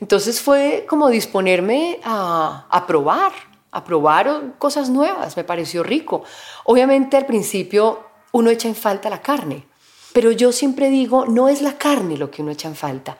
Entonces 0.00 0.40
fue 0.40 0.84
como 0.86 1.08
disponerme 1.08 2.00
a, 2.04 2.84
probar, 2.86 3.32
a 3.70 3.82
probar 3.82 4.56
cosas 4.58 4.90
nuevas. 4.90 5.36
Me 5.36 5.44
pareció 5.44 5.82
rico. 5.82 6.22
Obviamente 6.64 7.16
al 7.16 7.26
principio 7.26 8.06
uno 8.32 8.50
echa 8.50 8.68
en 8.68 8.74
falta 8.74 9.08
la 9.08 9.22
carne. 9.22 9.66
Pero 10.12 10.30
yo 10.32 10.52
siempre 10.52 10.90
digo, 10.90 11.24
no 11.24 11.48
es 11.48 11.62
la 11.62 11.78
carne 11.78 12.18
lo 12.18 12.30
que 12.30 12.42
uno 12.42 12.52
echa 12.52 12.68
en 12.68 12.76
falta, 12.76 13.18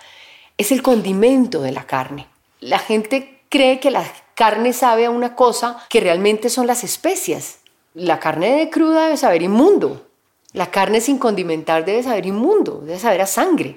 es 0.57 0.73
el 0.73 0.83
condimento 0.83 1.61
de 1.61 1.73
la 1.73 1.85
carne. 1.85 2.29
La 2.67 2.81
gente 2.81 3.43
cree 3.49 3.79
que 3.79 3.93
la 3.93 4.05
carne 4.35 4.73
sabe 4.73 5.07
a 5.07 5.11
una 5.11 5.37
cosa 5.37 5.79
que 5.89 6.01
realmente 6.01 6.49
son 6.49 6.67
las 6.67 6.83
especias. 6.83 7.61
La 7.95 8.19
carne 8.19 8.57
de 8.57 8.71
cruda 8.71 9.05
debe 9.05 9.17
saber 9.17 9.43
inmundo. 9.43 10.09
La 10.53 10.73
carne 10.73 11.01
sin 11.01 11.17
condimentar 11.19 11.85
debe 11.85 12.03
saber 12.03 12.27
inmundo, 12.27 12.81
debe 12.85 12.99
saber 12.99 13.21
a 13.21 13.27
sangre. 13.27 13.77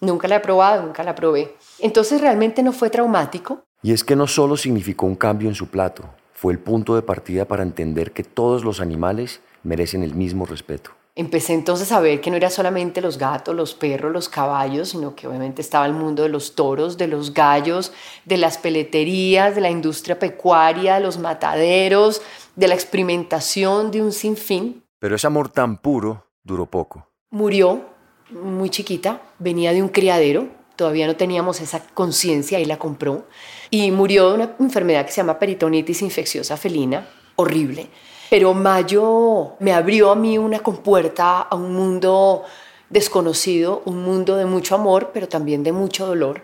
Nunca 0.00 0.28
la 0.28 0.36
he 0.36 0.40
probado, 0.40 0.82
nunca 0.82 1.02
la 1.02 1.14
probé. 1.14 1.54
Entonces 1.78 2.22
realmente 2.22 2.62
no 2.62 2.72
fue 2.72 2.88
traumático. 2.88 3.64
Y 3.82 3.92
es 3.92 4.02
que 4.02 4.16
no 4.16 4.26
solo 4.26 4.56
significó 4.56 5.04
un 5.04 5.14
cambio 5.14 5.50
en 5.50 5.54
su 5.54 5.66
plato, 5.66 6.04
fue 6.32 6.54
el 6.54 6.58
punto 6.58 6.94
de 6.94 7.02
partida 7.02 7.44
para 7.44 7.62
entender 7.62 8.12
que 8.12 8.24
todos 8.24 8.64
los 8.64 8.80
animales 8.80 9.42
merecen 9.62 10.02
el 10.02 10.14
mismo 10.14 10.46
respeto. 10.46 10.92
Empecé 11.20 11.52
entonces 11.52 11.92
a 11.92 12.00
ver 12.00 12.22
que 12.22 12.30
no 12.30 12.38
era 12.38 12.48
solamente 12.48 13.02
los 13.02 13.18
gatos, 13.18 13.54
los 13.54 13.74
perros, 13.74 14.10
los 14.10 14.30
caballos, 14.30 14.88
sino 14.88 15.14
que 15.14 15.28
obviamente 15.28 15.60
estaba 15.60 15.84
el 15.84 15.92
mundo 15.92 16.22
de 16.22 16.30
los 16.30 16.54
toros, 16.54 16.96
de 16.96 17.08
los 17.08 17.34
gallos, 17.34 17.92
de 18.24 18.38
las 18.38 18.56
peleterías, 18.56 19.54
de 19.54 19.60
la 19.60 19.68
industria 19.68 20.18
pecuaria, 20.18 20.94
de 20.94 21.00
los 21.02 21.18
mataderos, 21.18 22.22
de 22.56 22.68
la 22.68 22.74
experimentación 22.74 23.90
de 23.90 24.00
un 24.00 24.12
sinfín. 24.12 24.82
Pero 24.98 25.14
ese 25.14 25.26
amor 25.26 25.50
tan 25.50 25.76
puro 25.76 26.24
duró 26.42 26.64
poco. 26.64 27.06
Murió 27.28 27.84
muy 28.30 28.70
chiquita, 28.70 29.20
venía 29.38 29.74
de 29.74 29.82
un 29.82 29.90
criadero, 29.90 30.48
todavía 30.74 31.06
no 31.06 31.16
teníamos 31.16 31.60
esa 31.60 31.86
conciencia 31.92 32.60
y 32.60 32.64
la 32.64 32.78
compró, 32.78 33.26
y 33.68 33.90
murió 33.90 34.30
de 34.30 34.34
una 34.36 34.56
enfermedad 34.58 35.04
que 35.04 35.12
se 35.12 35.18
llama 35.18 35.38
peritonitis 35.38 36.00
infecciosa 36.00 36.56
felina, 36.56 37.06
horrible. 37.36 37.90
Pero 38.30 38.54
Mayo 38.54 39.56
me 39.58 39.72
abrió 39.72 40.12
a 40.12 40.14
mí 40.14 40.38
una 40.38 40.60
compuerta 40.60 41.40
a 41.40 41.56
un 41.56 41.74
mundo 41.74 42.44
desconocido, 42.88 43.82
un 43.86 44.04
mundo 44.04 44.36
de 44.36 44.44
mucho 44.44 44.76
amor, 44.76 45.10
pero 45.12 45.26
también 45.26 45.64
de 45.64 45.72
mucho 45.72 46.06
dolor, 46.06 46.42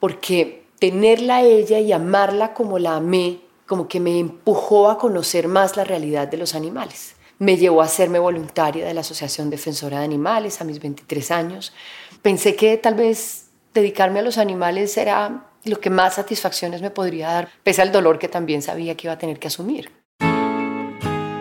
porque 0.00 0.64
tenerla 0.78 1.36
a 1.36 1.42
ella 1.42 1.80
y 1.80 1.92
amarla 1.92 2.54
como 2.54 2.78
la 2.78 2.96
amé, 2.96 3.40
como 3.66 3.88
que 3.88 4.00
me 4.00 4.18
empujó 4.18 4.88
a 4.88 4.96
conocer 4.96 5.48
más 5.48 5.76
la 5.76 5.84
realidad 5.84 6.28
de 6.28 6.38
los 6.38 6.54
animales. 6.54 7.14
Me 7.38 7.58
llevó 7.58 7.82
a 7.82 7.84
hacerme 7.84 8.18
voluntaria 8.18 8.86
de 8.86 8.94
la 8.94 9.02
Asociación 9.02 9.50
Defensora 9.50 9.98
de 9.98 10.06
Animales 10.06 10.62
a 10.62 10.64
mis 10.64 10.80
23 10.80 11.30
años. 11.30 11.74
Pensé 12.22 12.56
que 12.56 12.78
tal 12.78 12.94
vez 12.94 13.50
dedicarme 13.74 14.20
a 14.20 14.22
los 14.22 14.38
animales 14.38 14.96
era 14.96 15.50
lo 15.64 15.78
que 15.78 15.90
más 15.90 16.14
satisfacciones 16.14 16.80
me 16.80 16.90
podría 16.90 17.28
dar, 17.28 17.48
pese 17.62 17.82
al 17.82 17.92
dolor 17.92 18.18
que 18.18 18.28
también 18.28 18.62
sabía 18.62 18.96
que 18.96 19.08
iba 19.08 19.12
a 19.12 19.18
tener 19.18 19.38
que 19.38 19.48
asumir. 19.48 19.97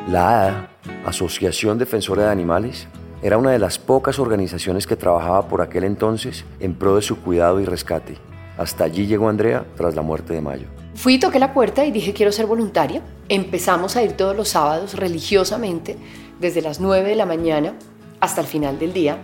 La 0.08 0.30
ADA, 0.30 0.70
Asociación 1.06 1.78
Defensora 1.78 2.24
de 2.24 2.32
Animales, 2.32 2.88
era 3.22 3.38
una 3.38 3.52
de 3.52 3.60
las 3.60 3.78
pocas 3.78 4.20
organizaciones 4.20 4.88
que 4.88 4.96
trabajaba 4.96 5.50
por 5.50 5.62
aquel 5.62 5.84
entonces 5.84 6.46
en 6.62 6.76
pro 6.76 6.96
de 6.96 7.02
su 7.02 7.20
cuidado 7.20 7.60
y 7.60 7.66
rescate. 7.66 8.18
Hasta 8.58 8.86
allí 8.86 9.06
llegó 9.06 9.28
Andrea 9.28 9.66
tras 9.76 9.96
la 9.96 10.04
muerte 10.04 10.34
de 10.34 10.40
Mayo. 10.40 10.68
Fui, 10.96 11.20
toqué 11.20 11.40
la 11.40 11.54
puerta 11.54 11.86
y 11.86 11.92
dije 11.92 12.14
quiero 12.14 12.32
ser 12.32 12.46
voluntaria. 12.46 13.02
Empezamos 13.28 13.98
a 13.98 14.02
ir 14.02 14.14
todos 14.14 14.34
los 14.34 14.48
sábados 14.48 14.94
religiosamente, 14.94 15.98
desde 16.40 16.62
las 16.62 16.80
9 16.80 17.10
de 17.10 17.16
la 17.16 17.26
mañana 17.26 17.74
hasta 18.22 18.40
el 18.40 18.48
final 18.48 18.80
del 18.80 18.94
día. 18.94 19.18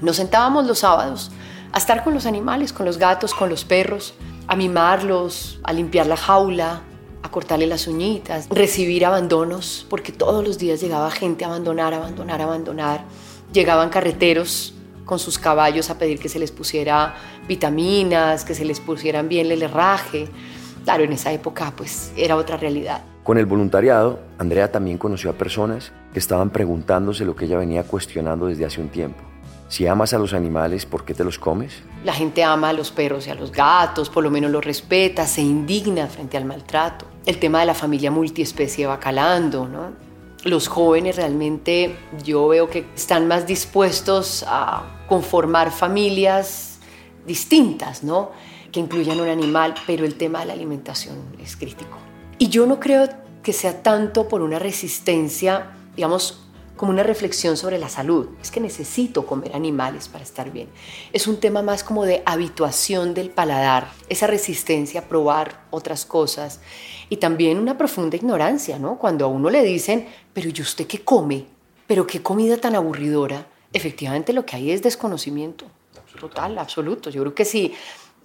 Nos 0.00 0.16
sentábamos 0.16 0.66
los 0.66 0.78
sábados 0.78 1.32
a 1.70 1.76
estar 1.76 2.02
con 2.02 2.14
los 2.14 2.24
animales, 2.24 2.72
con 2.72 2.86
los 2.86 2.96
gatos, 2.96 3.34
con 3.34 3.50
los 3.50 3.66
perros, 3.66 4.14
a 4.46 4.56
mimarlos, 4.56 5.60
a 5.64 5.74
limpiar 5.74 6.06
la 6.06 6.16
jaula, 6.16 6.80
a 7.24 7.30
cortarle 7.30 7.66
las 7.66 7.88
uñitas, 7.88 8.48
recibir 8.50 9.06
abandonos, 9.06 9.86
porque 9.88 10.12
todos 10.12 10.46
los 10.46 10.58
días 10.58 10.78
llegaba 10.82 11.10
gente 11.10 11.42
a 11.44 11.48
abandonar, 11.48 11.94
abandonar, 11.94 12.42
abandonar. 12.42 13.04
Llegaban 13.50 13.88
carreteros 13.88 14.74
con 15.06 15.18
sus 15.18 15.38
caballos 15.38 15.88
a 15.88 15.96
pedir 15.96 16.18
que 16.18 16.28
se 16.28 16.38
les 16.38 16.52
pusiera 16.52 17.14
vitaminas, 17.48 18.44
que 18.44 18.54
se 18.54 18.66
les 18.66 18.78
pusieran 18.78 19.30
bien 19.30 19.50
el 19.50 19.62
herraje. 19.62 20.28
Claro, 20.84 21.02
en 21.02 21.14
esa 21.14 21.32
época 21.32 21.72
pues 21.74 22.12
era 22.14 22.36
otra 22.36 22.58
realidad. 22.58 23.02
Con 23.22 23.38
el 23.38 23.46
voluntariado, 23.46 24.20
Andrea 24.36 24.70
también 24.70 24.98
conoció 24.98 25.30
a 25.30 25.32
personas 25.32 25.92
que 26.12 26.18
estaban 26.18 26.50
preguntándose 26.50 27.24
lo 27.24 27.34
que 27.34 27.46
ella 27.46 27.56
venía 27.56 27.84
cuestionando 27.84 28.48
desde 28.48 28.66
hace 28.66 28.82
un 28.82 28.90
tiempo. 28.90 29.22
Si 29.68 29.86
amas 29.86 30.12
a 30.12 30.18
los 30.18 30.34
animales, 30.34 30.84
¿por 30.84 31.06
qué 31.06 31.14
te 31.14 31.24
los 31.24 31.38
comes? 31.38 31.72
La 32.04 32.12
gente 32.12 32.44
ama 32.44 32.68
a 32.68 32.74
los 32.74 32.90
perros 32.90 33.26
y 33.26 33.30
a 33.30 33.34
los 33.34 33.50
gatos, 33.50 34.10
por 34.10 34.22
lo 34.22 34.30
menos 34.30 34.50
los 34.50 34.62
respeta, 34.62 35.26
se 35.26 35.40
indigna 35.40 36.06
frente 36.06 36.36
al 36.36 36.44
maltrato. 36.44 37.13
El 37.26 37.38
tema 37.38 37.60
de 37.60 37.66
la 37.66 37.74
familia 37.74 38.10
multiespecie 38.10 38.86
va 38.86 39.00
calando, 39.00 39.66
¿no? 39.66 39.92
Los 40.44 40.68
jóvenes 40.68 41.16
realmente 41.16 41.96
yo 42.22 42.48
veo 42.48 42.68
que 42.68 42.86
están 42.94 43.26
más 43.26 43.46
dispuestos 43.46 44.44
a 44.46 45.04
conformar 45.08 45.72
familias 45.72 46.80
distintas, 47.26 48.04
¿no? 48.04 48.32
Que 48.70 48.80
incluyan 48.80 49.20
un 49.20 49.28
animal, 49.28 49.74
pero 49.86 50.04
el 50.04 50.16
tema 50.16 50.40
de 50.40 50.46
la 50.46 50.52
alimentación 50.52 51.16
es 51.42 51.56
crítico. 51.56 51.96
Y 52.38 52.48
yo 52.48 52.66
no 52.66 52.78
creo 52.78 53.08
que 53.42 53.54
sea 53.54 53.82
tanto 53.82 54.28
por 54.28 54.42
una 54.42 54.58
resistencia, 54.58 55.70
digamos, 55.96 56.44
como 56.76 56.90
una 56.90 57.04
reflexión 57.04 57.56
sobre 57.56 57.78
la 57.78 57.88
salud. 57.88 58.28
Es 58.42 58.50
que 58.50 58.60
necesito 58.60 59.26
comer 59.26 59.54
animales 59.54 60.08
para 60.08 60.24
estar 60.24 60.50
bien. 60.50 60.68
Es 61.12 61.26
un 61.26 61.38
tema 61.38 61.62
más 61.62 61.84
como 61.84 62.04
de 62.04 62.22
habituación 62.26 63.14
del 63.14 63.30
paladar, 63.30 63.92
esa 64.08 64.26
resistencia 64.26 65.00
a 65.00 65.04
probar 65.04 65.64
otras 65.70 66.04
cosas 66.04 66.60
y 67.14 67.16
también 67.16 67.58
una 67.58 67.78
profunda 67.78 68.16
ignorancia, 68.16 68.76
¿no? 68.76 68.98
Cuando 68.98 69.24
a 69.24 69.28
uno 69.28 69.48
le 69.48 69.62
dicen, 69.62 70.08
pero 70.32 70.48
¿y 70.52 70.60
usted 70.60 70.88
qué 70.88 71.04
come? 71.04 71.46
¿Pero 71.86 72.08
qué 72.08 72.22
comida 72.22 72.56
tan 72.56 72.74
aburridora? 72.74 73.46
Efectivamente 73.72 74.32
lo 74.32 74.44
que 74.44 74.56
hay 74.56 74.72
es 74.72 74.82
desconocimiento. 74.82 75.64
Total, 76.18 76.58
absoluto. 76.58 77.10
Yo 77.10 77.22
creo 77.22 77.34
que 77.34 77.44
sí. 77.44 77.72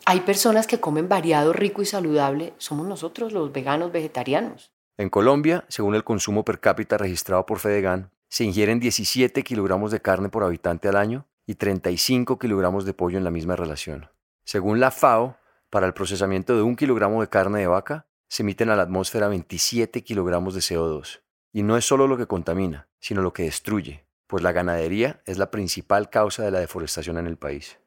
Hay 0.05 0.21
personas 0.21 0.65
que 0.65 0.79
comen 0.79 1.07
variado, 1.07 1.53
rico 1.53 1.83
y 1.83 1.85
saludable. 1.85 2.53
Somos 2.57 2.87
nosotros 2.87 3.31
los 3.31 3.51
veganos 3.51 3.91
vegetarianos. 3.91 4.71
En 4.97 5.09
Colombia, 5.09 5.65
según 5.67 5.93
el 5.93 6.03
consumo 6.03 6.43
per 6.43 6.59
cápita 6.59 6.97
registrado 6.97 7.45
por 7.45 7.59
Fedegan, 7.59 8.09
se 8.27 8.43
ingieren 8.43 8.79
17 8.79 9.43
kilogramos 9.43 9.91
de 9.91 10.01
carne 10.01 10.29
por 10.29 10.43
habitante 10.43 10.87
al 10.87 10.95
año 10.95 11.27
y 11.45 11.55
35 11.55 12.39
kilogramos 12.39 12.85
de 12.85 12.93
pollo 12.95 13.19
en 13.19 13.23
la 13.23 13.31
misma 13.31 13.55
relación. 13.55 14.09
Según 14.45 14.79
la 14.79 14.89
FAO, 14.89 15.37
para 15.69 15.85
el 15.85 15.93
procesamiento 15.93 16.55
de 16.55 16.63
un 16.63 16.75
kilogramo 16.75 17.21
de 17.21 17.29
carne 17.29 17.59
de 17.59 17.67
vaca, 17.67 18.07
se 18.29 18.43
emiten 18.43 18.69
a 18.69 18.75
la 18.75 18.83
atmósfera 18.83 19.27
27 19.27 20.03
kilogramos 20.03 20.53
de 20.53 20.61
CO2. 20.61 21.21
Y 21.51 21.63
no 21.63 21.75
es 21.75 21.85
solo 21.85 22.07
lo 22.07 22.15
que 22.15 22.27
contamina, 22.27 22.87
sino 22.99 23.21
lo 23.23 23.33
que 23.33 23.43
destruye, 23.43 24.05
pues 24.27 24.43
la 24.43 24.51
ganadería 24.51 25.21
es 25.25 25.39
la 25.39 25.49
principal 25.49 26.09
causa 26.11 26.43
de 26.43 26.51
la 26.51 26.59
deforestación 26.59 27.17
en 27.17 27.25
el 27.25 27.37
país. 27.37 27.79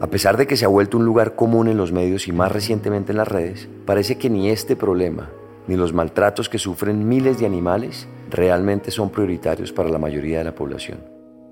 A 0.00 0.06
pesar 0.08 0.36
de 0.36 0.46
que 0.46 0.56
se 0.56 0.64
ha 0.64 0.68
vuelto 0.68 0.96
un 0.96 1.04
lugar 1.04 1.36
común 1.36 1.68
en 1.68 1.76
los 1.76 1.92
medios 1.92 2.26
y 2.26 2.32
más 2.32 2.50
recientemente 2.50 3.12
en 3.12 3.18
las 3.18 3.28
redes, 3.28 3.68
parece 3.86 4.16
que 4.18 4.30
ni 4.30 4.50
este 4.50 4.74
problema 4.74 5.30
ni 5.68 5.76
los 5.76 5.92
maltratos 5.92 6.48
que 6.48 6.58
sufren 6.58 7.06
miles 7.06 7.38
de 7.38 7.46
animales 7.46 8.08
realmente 8.30 8.90
son 8.90 9.10
prioritarios 9.10 9.72
para 9.72 9.90
la 9.90 9.98
mayoría 9.98 10.38
de 10.38 10.44
la 10.44 10.54
población. 10.54 11.04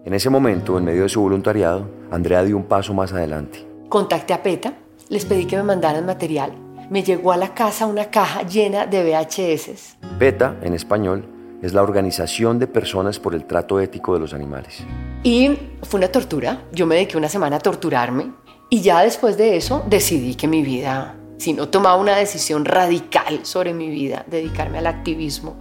En 0.04 0.14
ese 0.14 0.30
momento, 0.30 0.78
en 0.78 0.84
medio 0.84 1.02
de 1.02 1.08
su 1.08 1.20
voluntariado, 1.20 1.88
Andrea 2.10 2.42
dio 2.42 2.56
un 2.56 2.64
paso 2.64 2.94
más 2.94 3.12
adelante. 3.12 3.64
Contacté 3.88 4.32
a 4.32 4.42
PETA, 4.42 4.74
les 5.10 5.26
pedí 5.26 5.44
que 5.44 5.56
me 5.56 5.64
mandaran 5.64 6.06
material. 6.06 6.52
Me 6.88 7.02
llegó 7.02 7.32
a 7.32 7.36
la 7.36 7.52
casa 7.52 7.86
una 7.86 8.06
caja 8.06 8.42
llena 8.42 8.86
de 8.86 9.02
VHS. 9.04 9.96
PETA, 10.18 10.56
en 10.62 10.72
español, 10.72 11.26
es 11.62 11.74
la 11.74 11.82
Organización 11.82 12.58
de 12.58 12.66
Personas 12.66 13.18
por 13.18 13.34
el 13.34 13.44
Trato 13.44 13.80
Ético 13.80 14.14
de 14.14 14.20
los 14.20 14.32
Animales. 14.32 14.84
Y 15.22 15.50
fue 15.82 15.98
una 15.98 16.08
tortura. 16.08 16.62
Yo 16.72 16.86
me 16.86 16.94
dediqué 16.94 17.16
una 17.16 17.28
semana 17.28 17.56
a 17.56 17.58
torturarme. 17.58 18.30
Y 18.70 18.80
ya 18.80 19.02
después 19.02 19.36
de 19.36 19.56
eso 19.56 19.84
decidí 19.88 20.36
que 20.36 20.46
mi 20.46 20.62
vida 20.62 21.16
sino 21.38 21.70
tomaba 21.70 21.96
una 21.96 22.16
decisión 22.16 22.66
radical 22.66 23.46
sobre 23.46 23.72
mi 23.72 23.88
vida, 23.88 24.26
dedicarme 24.28 24.76
al 24.76 24.86
activismo, 24.86 25.56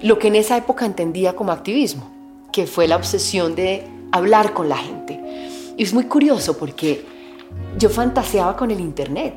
lo 0.00 0.18
que 0.18 0.28
en 0.28 0.36
esa 0.36 0.56
época 0.56 0.86
entendía 0.86 1.36
como 1.36 1.52
activismo, 1.52 2.10
que 2.50 2.66
fue 2.66 2.88
la 2.88 2.96
obsesión 2.96 3.54
de 3.54 3.86
hablar 4.12 4.54
con 4.54 4.70
la 4.70 4.78
gente. 4.78 5.20
Y 5.76 5.82
es 5.82 5.92
muy 5.92 6.04
curioso 6.04 6.56
porque 6.56 7.04
yo 7.78 7.88
fantaseaba 7.88 8.56
con 8.56 8.70
el 8.70 8.80
Internet. 8.80 9.34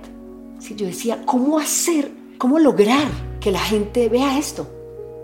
Yo 0.76 0.86
decía, 0.86 1.23
¿cómo 1.26 1.60
hacer, 1.60 2.12
cómo 2.38 2.60
lograr 2.60 3.08
que 3.39 3.52
la 3.52 3.60
gente 3.60 4.10
vea 4.10 4.38
esto? 4.38 4.67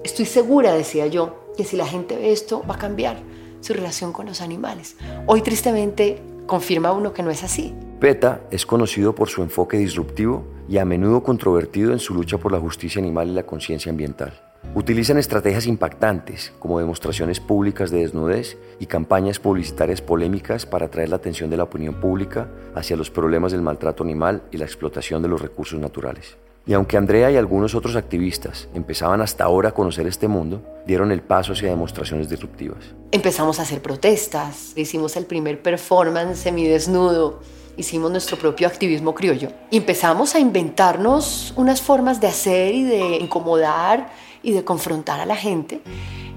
Estoy 0.03 0.25
segura, 0.25 0.73
decía 0.73 1.07
yo, 1.07 1.51
que 1.55 1.63
si 1.63 1.77
la 1.77 1.85
gente 1.85 2.15
ve 2.15 2.31
esto 2.31 2.63
va 2.69 2.75
a 2.75 2.77
cambiar 2.77 3.17
su 3.61 3.73
relación 3.73 4.13
con 4.13 4.25
los 4.25 4.41
animales. 4.41 4.97
Hoy 5.27 5.41
tristemente 5.41 6.21
confirma 6.45 6.91
uno 6.91 7.13
que 7.13 7.23
no 7.23 7.31
es 7.31 7.43
así. 7.43 7.73
PETA 7.99 8.41
es 8.51 8.65
conocido 8.65 9.15
por 9.15 9.29
su 9.29 9.41
enfoque 9.41 9.77
disruptivo 9.77 10.43
y 10.67 10.77
a 10.77 10.85
menudo 10.85 11.23
controvertido 11.23 11.93
en 11.93 11.99
su 11.99 12.13
lucha 12.13 12.37
por 12.37 12.51
la 12.51 12.59
justicia 12.59 13.01
animal 13.01 13.29
y 13.29 13.33
la 13.33 13.43
conciencia 13.43 13.91
ambiental. 13.91 14.52
Utilizan 14.75 15.19
estrategias 15.19 15.67
impactantes 15.67 16.51
como 16.57 16.79
demostraciones 16.79 17.39
públicas 17.39 17.91
de 17.91 17.99
desnudez 17.99 18.57
y 18.79 18.87
campañas 18.87 19.37
publicitarias 19.37 20.01
polémicas 20.01 20.65
para 20.65 20.87
atraer 20.87 21.09
la 21.09 21.17
atención 21.17 21.49
de 21.49 21.57
la 21.57 21.63
opinión 21.63 21.95
pública 21.95 22.49
hacia 22.73 22.97
los 22.97 23.11
problemas 23.11 23.51
del 23.51 23.61
maltrato 23.61 24.03
animal 24.03 24.41
y 24.51 24.57
la 24.57 24.65
explotación 24.65 25.21
de 25.21 25.27
los 25.27 25.41
recursos 25.41 25.79
naturales. 25.79 26.37
Y 26.65 26.73
aunque 26.73 26.97
Andrea 26.97 27.29
y 27.29 27.35
algunos 27.35 27.75
otros 27.75 27.95
activistas 27.95 28.69
empezaban 28.73 29.21
hasta 29.21 29.43
ahora 29.43 29.69
a 29.69 29.73
conocer 29.73 30.07
este 30.07 30.27
mundo, 30.27 30.63
dieron 30.87 31.11
el 31.11 31.21
paso 31.21 31.53
hacia 31.53 31.69
demostraciones 31.69 32.29
disruptivas. 32.29 32.95
Empezamos 33.11 33.59
a 33.59 33.63
hacer 33.63 33.81
protestas, 33.81 34.73
hicimos 34.75 35.17
el 35.17 35.25
primer 35.25 35.61
performance 35.61 36.39
semidesnudo 36.39 37.41
hicimos 37.77 38.11
nuestro 38.11 38.37
propio 38.37 38.67
activismo 38.67 39.15
criollo 39.15 39.49
y 39.71 39.77
empezamos 39.77 40.35
a 40.35 40.39
inventarnos 40.39 41.53
unas 41.55 41.81
formas 41.81 42.21
de 42.21 42.27
hacer 42.27 42.75
y 42.75 42.83
de 42.83 43.17
incomodar 43.17 44.11
y 44.43 44.51
de 44.51 44.63
confrontar 44.63 45.19
a 45.19 45.25
la 45.25 45.35
gente. 45.35 45.81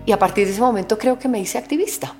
Y 0.06 0.12
a 0.12 0.18
partir 0.18 0.46
de 0.46 0.52
ese 0.52 0.60
momento 0.60 0.96
creo 0.96 1.18
que 1.18 1.28
me 1.28 1.40
hice 1.40 1.58
activista. 1.58 2.14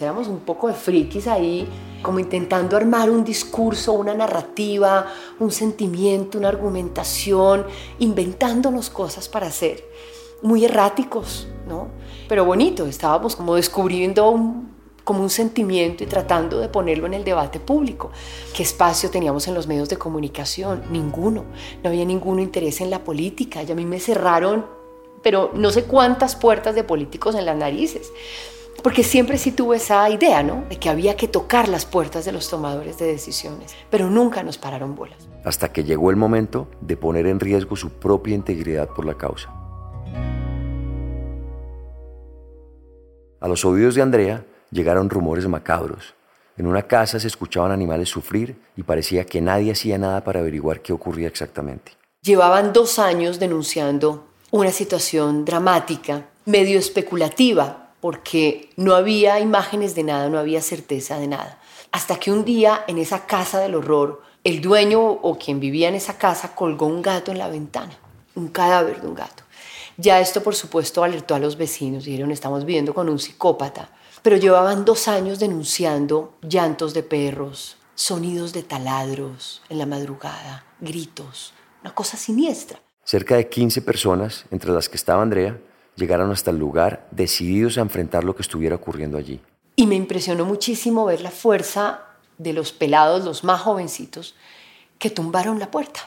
Éramos 0.00 0.28
un 0.28 0.40
poco 0.40 0.68
de 0.68 0.74
frikis 0.74 1.26
ahí, 1.26 1.66
como 2.02 2.20
intentando 2.20 2.76
armar 2.76 3.10
un 3.10 3.24
discurso, 3.24 3.92
una 3.94 4.14
narrativa, 4.14 5.06
un 5.40 5.50
sentimiento, 5.50 6.38
una 6.38 6.48
argumentación, 6.48 7.66
inventándonos 7.98 8.90
cosas 8.90 9.28
para 9.28 9.48
hacer. 9.48 9.84
Muy 10.42 10.64
erráticos, 10.64 11.48
¿no? 11.68 11.88
Pero 12.28 12.44
bonito, 12.44 12.86
estábamos 12.86 13.34
como 13.34 13.56
descubriendo 13.56 14.30
un, 14.30 14.70
como 15.02 15.22
un 15.22 15.30
sentimiento 15.30 16.04
y 16.04 16.06
tratando 16.06 16.60
de 16.60 16.68
ponerlo 16.68 17.06
en 17.06 17.14
el 17.14 17.24
debate 17.24 17.58
público. 17.58 18.12
¿Qué 18.54 18.62
espacio 18.62 19.10
teníamos 19.10 19.48
en 19.48 19.54
los 19.54 19.66
medios 19.66 19.88
de 19.88 19.96
comunicación? 19.96 20.84
Ninguno. 20.90 21.44
No 21.82 21.88
había 21.88 22.04
ningún 22.04 22.38
interés 22.38 22.80
en 22.80 22.90
la 22.90 23.02
política. 23.02 23.64
Y 23.64 23.72
a 23.72 23.74
mí 23.74 23.84
me 23.84 23.98
cerraron, 23.98 24.77
pero 25.28 25.50
no 25.52 25.70
sé 25.70 25.84
cuántas 25.84 26.36
puertas 26.36 26.74
de 26.74 26.84
políticos 26.84 27.34
en 27.34 27.44
las 27.44 27.54
narices. 27.54 28.10
Porque 28.82 29.04
siempre 29.04 29.36
sí 29.36 29.52
tuve 29.52 29.76
esa 29.76 30.08
idea, 30.08 30.42
¿no? 30.42 30.64
De 30.70 30.78
que 30.78 30.88
había 30.88 31.16
que 31.16 31.28
tocar 31.28 31.68
las 31.68 31.84
puertas 31.84 32.24
de 32.24 32.32
los 32.32 32.48
tomadores 32.48 32.96
de 32.96 33.08
decisiones, 33.08 33.74
pero 33.90 34.08
nunca 34.08 34.42
nos 34.42 34.56
pararon 34.56 34.94
bolas. 34.94 35.28
Hasta 35.44 35.70
que 35.70 35.84
llegó 35.84 36.08
el 36.08 36.16
momento 36.16 36.66
de 36.80 36.96
poner 36.96 37.26
en 37.26 37.40
riesgo 37.40 37.76
su 37.76 37.90
propia 37.90 38.34
integridad 38.34 38.88
por 38.88 39.04
la 39.04 39.18
causa. 39.18 39.52
A 43.38 43.48
los 43.48 43.66
oídos 43.66 43.96
de 43.96 44.00
Andrea 44.00 44.46
llegaron 44.70 45.10
rumores 45.10 45.46
macabros. 45.46 46.14
En 46.56 46.66
una 46.66 46.84
casa 46.84 47.20
se 47.20 47.26
escuchaban 47.26 47.70
animales 47.70 48.08
sufrir 48.08 48.58
y 48.78 48.82
parecía 48.82 49.26
que 49.26 49.42
nadie 49.42 49.72
hacía 49.72 49.98
nada 49.98 50.24
para 50.24 50.40
averiguar 50.40 50.80
qué 50.80 50.94
ocurría 50.94 51.28
exactamente. 51.28 51.92
Llevaban 52.22 52.72
dos 52.72 52.98
años 52.98 53.38
denunciando 53.38 54.27
una 54.50 54.72
situación 54.72 55.44
dramática, 55.44 56.26
medio 56.44 56.78
especulativa, 56.78 57.92
porque 58.00 58.70
no 58.76 58.94
había 58.94 59.40
imágenes 59.40 59.94
de 59.94 60.04
nada, 60.04 60.28
no 60.28 60.38
había 60.38 60.62
certeza 60.62 61.18
de 61.18 61.28
nada. 61.28 61.60
Hasta 61.90 62.16
que 62.16 62.30
un 62.30 62.44
día 62.44 62.84
en 62.86 62.98
esa 62.98 63.26
casa 63.26 63.60
del 63.60 63.74
horror, 63.74 64.22
el 64.44 64.60
dueño 64.60 65.00
o 65.00 65.38
quien 65.38 65.60
vivía 65.60 65.88
en 65.88 65.94
esa 65.94 66.16
casa 66.16 66.54
colgó 66.54 66.86
un 66.86 67.02
gato 67.02 67.32
en 67.32 67.38
la 67.38 67.48
ventana, 67.48 67.98
un 68.34 68.48
cadáver 68.48 69.00
de 69.00 69.08
un 69.08 69.14
gato. 69.14 69.42
Ya 69.96 70.20
esto, 70.20 70.42
por 70.42 70.54
supuesto, 70.54 71.02
alertó 71.02 71.34
a 71.34 71.40
los 71.40 71.56
vecinos. 71.56 72.04
Dijeron, 72.04 72.30
estamos 72.30 72.64
viviendo 72.64 72.94
con 72.94 73.08
un 73.08 73.18
psicópata 73.18 73.90
pero 74.22 74.36
llevaban 74.36 74.84
dos 74.84 75.08
años 75.08 75.38
denunciando 75.38 76.34
llantos 76.42 76.94
de 76.94 77.02
perros, 77.02 77.76
sonidos 77.94 78.52
de 78.52 78.62
taladros 78.62 79.62
en 79.68 79.78
la 79.78 79.86
madrugada, 79.86 80.64
gritos, 80.80 81.52
una 81.82 81.94
cosa 81.94 82.16
siniestra. 82.16 82.80
Cerca 83.08 83.36
de 83.36 83.48
15 83.48 83.80
personas, 83.80 84.44
entre 84.50 84.70
las 84.70 84.90
que 84.90 84.98
estaba 84.98 85.22
Andrea, 85.22 85.58
llegaron 85.96 86.30
hasta 86.30 86.50
el 86.50 86.58
lugar 86.58 87.08
decididos 87.10 87.78
a 87.78 87.80
enfrentar 87.80 88.22
lo 88.22 88.36
que 88.36 88.42
estuviera 88.42 88.76
ocurriendo 88.76 89.16
allí. 89.16 89.40
Y 89.76 89.86
me 89.86 89.94
impresionó 89.94 90.44
muchísimo 90.44 91.06
ver 91.06 91.22
la 91.22 91.30
fuerza 91.30 92.02
de 92.36 92.52
los 92.52 92.70
pelados, 92.72 93.24
los 93.24 93.44
más 93.44 93.62
jovencitos, 93.62 94.34
que 94.98 95.08
tumbaron 95.08 95.58
la 95.58 95.70
puerta. 95.70 96.00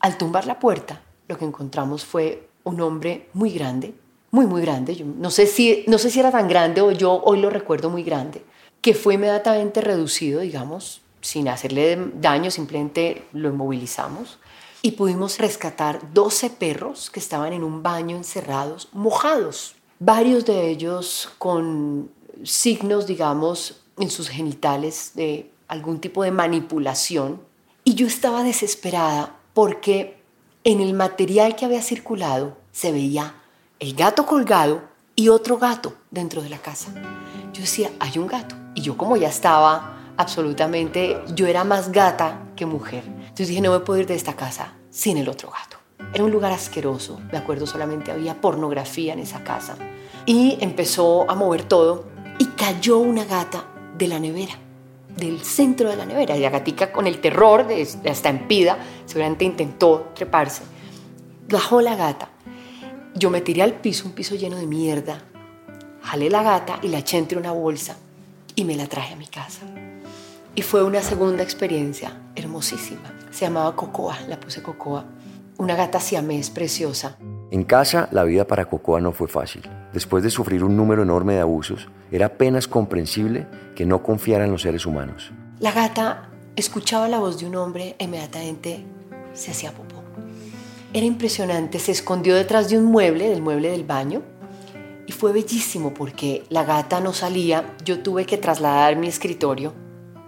Al 0.00 0.16
tumbar 0.16 0.46
la 0.46 0.58
puerta, 0.58 1.02
lo 1.28 1.36
que 1.36 1.44
encontramos 1.44 2.06
fue 2.06 2.48
un 2.64 2.80
hombre 2.80 3.28
muy 3.34 3.50
grande, 3.50 3.92
muy, 4.30 4.46
muy 4.46 4.62
grande. 4.62 4.96
Yo 4.96 5.04
no, 5.04 5.30
sé 5.30 5.46
si, 5.46 5.84
no 5.88 5.98
sé 5.98 6.08
si 6.08 6.20
era 6.20 6.30
tan 6.30 6.48
grande 6.48 6.80
o 6.80 6.90
yo 6.90 7.20
hoy 7.22 7.38
lo 7.38 7.50
recuerdo 7.50 7.90
muy 7.90 8.02
grande, 8.02 8.42
que 8.80 8.94
fue 8.94 9.12
inmediatamente 9.12 9.82
reducido, 9.82 10.40
digamos, 10.40 11.02
sin 11.20 11.48
hacerle 11.48 11.98
daño, 12.14 12.50
simplemente 12.50 13.26
lo 13.34 13.50
inmovilizamos. 13.50 14.38
Y 14.82 14.92
pudimos 14.92 15.38
rescatar 15.38 16.12
12 16.12 16.50
perros 16.50 17.10
que 17.10 17.20
estaban 17.20 17.52
en 17.52 17.64
un 17.64 17.82
baño 17.82 18.16
encerrados, 18.16 18.88
mojados. 18.92 19.74
Varios 19.98 20.44
de 20.44 20.70
ellos 20.70 21.30
con 21.38 22.10
signos, 22.44 23.06
digamos, 23.06 23.80
en 23.98 24.10
sus 24.10 24.28
genitales 24.28 25.12
de 25.14 25.50
algún 25.66 26.00
tipo 26.00 26.22
de 26.22 26.30
manipulación. 26.30 27.40
Y 27.84 27.94
yo 27.94 28.06
estaba 28.06 28.42
desesperada 28.42 29.36
porque 29.54 30.18
en 30.64 30.80
el 30.80 30.94
material 30.94 31.56
que 31.56 31.64
había 31.64 31.82
circulado 31.82 32.56
se 32.72 32.92
veía 32.92 33.34
el 33.80 33.94
gato 33.94 34.26
colgado 34.26 34.82
y 35.16 35.28
otro 35.30 35.58
gato 35.58 35.94
dentro 36.10 36.42
de 36.42 36.48
la 36.48 36.58
casa. 36.58 36.92
Yo 37.52 37.62
decía, 37.62 37.90
hay 37.98 38.18
un 38.18 38.26
gato. 38.26 38.54
Y 38.74 38.82
yo 38.82 38.96
como 38.96 39.16
ya 39.16 39.28
estaba 39.28 40.12
absolutamente, 40.16 41.20
yo 41.34 41.46
era 41.46 41.64
más 41.64 41.90
gata 41.90 42.40
que 42.54 42.66
mujer. 42.66 43.02
Entonces 43.38 43.50
dije, 43.50 43.60
no 43.60 43.70
me 43.70 43.78
puedo 43.78 44.00
ir 44.00 44.06
de 44.08 44.16
esta 44.16 44.34
casa 44.34 44.72
sin 44.90 45.16
el 45.16 45.28
otro 45.28 45.48
gato. 45.48 45.76
Era 46.12 46.24
un 46.24 46.32
lugar 46.32 46.50
asqueroso, 46.50 47.20
me 47.30 47.38
acuerdo 47.38 47.68
solamente 47.68 48.10
había 48.10 48.40
pornografía 48.40 49.12
en 49.12 49.20
esa 49.20 49.44
casa. 49.44 49.76
Y 50.26 50.58
empezó 50.60 51.30
a 51.30 51.36
mover 51.36 51.62
todo 51.62 52.08
y 52.40 52.46
cayó 52.46 52.98
una 52.98 53.24
gata 53.24 53.64
de 53.96 54.08
la 54.08 54.18
nevera, 54.18 54.54
del 55.16 55.40
centro 55.44 55.88
de 55.88 55.94
la 55.94 56.04
nevera. 56.04 56.36
Y 56.36 56.40
la 56.40 56.50
gatica 56.50 56.90
con 56.90 57.06
el 57.06 57.20
terror 57.20 57.64
de, 57.64 57.88
de 58.02 58.10
hasta 58.10 58.28
empida, 58.28 58.76
seguramente 59.06 59.44
intentó 59.44 60.10
treparse. 60.16 60.64
Bajó 61.48 61.80
la 61.80 61.94
gata 61.94 62.30
yo 63.14 63.30
me 63.30 63.40
tiré 63.40 63.62
al 63.62 63.74
piso, 63.74 64.06
un 64.06 64.12
piso 64.12 64.34
lleno 64.34 64.56
de 64.56 64.66
mierda, 64.66 65.22
jalé 66.02 66.28
la 66.28 66.42
gata 66.42 66.78
y 66.82 66.88
la 66.88 66.98
eché 66.98 67.18
entre 67.18 67.38
una 67.38 67.52
bolsa 67.52 67.96
y 68.56 68.64
me 68.64 68.76
la 68.76 68.86
traje 68.86 69.14
a 69.14 69.16
mi 69.16 69.26
casa. 69.26 69.62
Y 70.54 70.62
fue 70.62 70.82
una 70.82 71.02
segunda 71.02 71.42
experiencia 71.42 72.16
hermosísima. 72.34 73.17
Se 73.30 73.44
llamaba 73.44 73.76
Cocoa, 73.76 74.18
la 74.28 74.38
puse 74.40 74.62
Cocoa. 74.62 75.04
Una 75.58 75.74
gata 75.74 76.00
siamés 76.00 76.50
preciosa. 76.50 77.16
En 77.50 77.64
casa, 77.64 78.08
la 78.12 78.24
vida 78.24 78.46
para 78.46 78.66
Cocoa 78.66 79.00
no 79.00 79.12
fue 79.12 79.28
fácil. 79.28 79.62
Después 79.92 80.22
de 80.22 80.30
sufrir 80.30 80.62
un 80.64 80.76
número 80.76 81.02
enorme 81.02 81.34
de 81.34 81.40
abusos, 81.40 81.88
era 82.10 82.26
apenas 82.26 82.68
comprensible 82.68 83.46
que 83.74 83.86
no 83.86 84.02
confiara 84.02 84.44
en 84.44 84.52
los 84.52 84.62
seres 84.62 84.86
humanos. 84.86 85.32
La 85.58 85.72
gata 85.72 86.30
escuchaba 86.56 87.08
la 87.08 87.18
voz 87.18 87.40
de 87.40 87.46
un 87.46 87.56
hombre 87.56 87.96
e 87.98 88.04
inmediatamente 88.04 88.84
se 89.32 89.50
hacía 89.50 89.72
popó. 89.72 90.02
Era 90.92 91.06
impresionante, 91.06 91.78
se 91.78 91.92
escondió 91.92 92.34
detrás 92.34 92.70
de 92.70 92.78
un 92.78 92.84
mueble, 92.84 93.28
del 93.28 93.42
mueble 93.42 93.70
del 93.70 93.84
baño, 93.84 94.22
y 95.06 95.12
fue 95.12 95.32
bellísimo 95.32 95.94
porque 95.94 96.44
la 96.50 96.64
gata 96.64 97.00
no 97.00 97.12
salía, 97.12 97.76
yo 97.84 98.00
tuve 98.00 98.26
que 98.26 98.38
trasladar 98.38 98.96
mi 98.96 99.06
escritorio, 99.06 99.72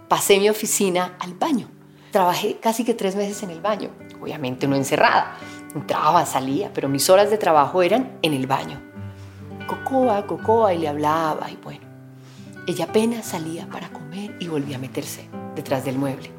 pasé 0.07 0.39
mi 0.39 0.49
oficina 0.49 1.15
al 1.19 1.33
baño. 1.33 1.67
Trabajé 2.11 2.57
casi 2.57 2.83
que 2.83 2.93
tres 2.93 3.15
meses 3.15 3.41
en 3.43 3.51
el 3.51 3.61
baño, 3.61 3.89
obviamente 4.21 4.67
no 4.67 4.75
encerrada, 4.75 5.37
entraba, 5.73 6.25
salía, 6.25 6.71
pero 6.73 6.89
mis 6.89 7.09
horas 7.09 7.29
de 7.29 7.37
trabajo 7.37 7.81
eran 7.81 8.19
en 8.21 8.33
el 8.33 8.47
baño. 8.47 8.81
Cocoa, 9.67 10.27
cocoa, 10.27 10.73
y 10.73 10.79
le 10.79 10.87
hablaba, 10.87 11.49
y 11.49 11.55
bueno. 11.57 11.85
Ella 12.67 12.85
apenas 12.85 13.25
salía 13.25 13.67
para 13.67 13.89
comer 13.89 14.35
y 14.39 14.47
volvía 14.47 14.75
a 14.75 14.79
meterse 14.79 15.27
detrás 15.55 15.85
del 15.85 15.97
mueble. 15.97 16.31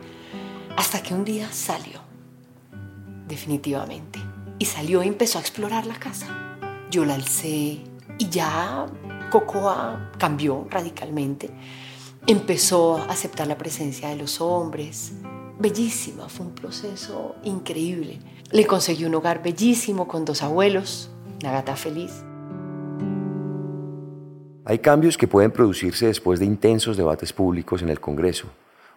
Hasta 0.76 1.02
que 1.02 1.14
un 1.14 1.24
día 1.24 1.50
salió 1.50 2.12
definitivamente. 3.32 4.20
Y 4.58 4.66
salió 4.66 5.02
y 5.02 5.08
empezó 5.08 5.38
a 5.38 5.40
explorar 5.40 5.86
la 5.86 5.94
casa. 5.94 6.58
Yo 6.90 7.04
la 7.04 7.14
alcé 7.14 7.80
y 8.18 8.28
ya 8.30 8.86
Cocoa 9.30 10.12
cambió 10.18 10.66
radicalmente. 10.70 11.50
Empezó 12.26 12.98
a 12.98 13.04
aceptar 13.06 13.46
la 13.46 13.58
presencia 13.58 14.08
de 14.10 14.16
los 14.16 14.40
hombres. 14.40 15.12
Bellísima, 15.62 16.28
fue 16.28 16.46
un 16.46 16.56
proceso 16.56 17.36
increíble. 17.44 18.18
Le 18.50 18.66
conseguí 18.66 19.04
un 19.04 19.14
hogar 19.14 19.44
bellísimo 19.44 20.08
con 20.08 20.24
dos 20.24 20.42
abuelos, 20.42 21.08
una 21.40 21.52
gata 21.52 21.76
feliz. 21.76 22.24
Hay 24.64 24.80
cambios 24.80 25.16
que 25.16 25.28
pueden 25.28 25.52
producirse 25.52 26.06
después 26.06 26.40
de 26.40 26.46
intensos 26.46 26.96
debates 26.96 27.32
públicos 27.32 27.80
en 27.80 27.90
el 27.90 28.00
Congreso 28.00 28.48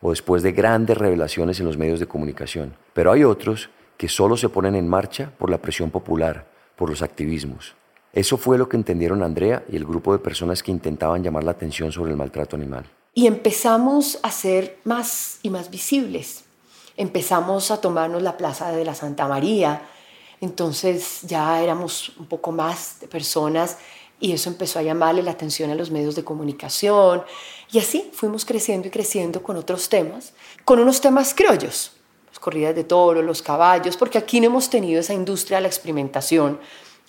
o 0.02 0.10
después 0.10 0.42
de 0.42 0.54
grandes 0.54 0.98
revelaciones 0.98 1.60
en 1.60 1.68
los 1.68 1.78
medios 1.78 2.00
de 2.00 2.08
comunicación, 2.08 2.76
pero 2.96 3.12
hay 3.12 3.24
otros 3.24 3.70
que 3.96 4.10
solo 4.10 4.36
se 4.36 4.50
ponen 4.50 4.74
en 4.74 4.88
marcha 4.88 5.32
por 5.38 5.52
la 5.52 5.62
presión 5.62 5.92
popular, 5.92 6.48
por 6.76 6.90
los 6.90 7.04
activismos. 7.04 7.76
Eso 8.12 8.38
fue 8.38 8.58
lo 8.58 8.68
que 8.68 8.78
entendieron 8.78 9.22
Andrea 9.22 9.64
y 9.70 9.76
el 9.76 9.86
grupo 9.86 10.14
de 10.14 10.20
personas 10.20 10.64
que 10.64 10.72
intentaban 10.72 11.22
llamar 11.22 11.44
la 11.44 11.52
atención 11.52 11.92
sobre 11.92 12.10
el 12.10 12.18
maltrato 12.18 12.56
animal. 12.56 12.86
Y 13.14 13.28
empezamos 13.28 14.20
a 14.24 14.32
ser 14.32 14.80
más 14.84 15.40
y 15.44 15.52
más 15.52 15.70
visibles. 15.70 16.45
Empezamos 16.98 17.72
a 17.72 17.82
tomarnos 17.82 18.22
la 18.22 18.38
plaza 18.38 18.72
de 18.72 18.86
la 18.86 18.96
Santa 18.96 19.28
María. 19.28 19.82
Entonces 20.42 21.22
ya 21.24 21.62
éramos 21.62 22.10
un 22.18 22.26
poco 22.26 22.52
más 22.52 23.00
de 23.00 23.08
personas 23.08 23.78
y 24.20 24.32
eso 24.32 24.50
empezó 24.50 24.80
a 24.80 24.84
llamarle 24.84 25.22
la 25.24 25.32
atención 25.32 25.70
a 25.72 25.76
los 25.76 25.92
medios 25.92 26.16
de 26.16 26.24
comunicación. 26.24 27.24
Y 27.72 27.80
así 27.80 28.10
fuimos 28.14 28.46
creciendo 28.46 28.88
y 28.88 28.92
creciendo 28.92 29.44
con 29.44 29.58
otros 29.58 29.90
temas, 29.90 30.34
con 30.64 30.80
unos 30.80 31.02
temas 31.02 31.34
criollos, 31.34 31.92
corridas 32.40 32.76
de 32.76 32.84
toro, 32.84 33.22
los 33.22 33.42
caballos, 33.42 33.98
porque 33.98 34.18
aquí 34.20 34.40
no 34.40 34.48
hemos 34.48 34.70
tenido 34.70 35.00
esa 35.00 35.14
industria 35.14 35.58
de 35.58 35.64
la 35.64 35.68
experimentación 35.68 36.60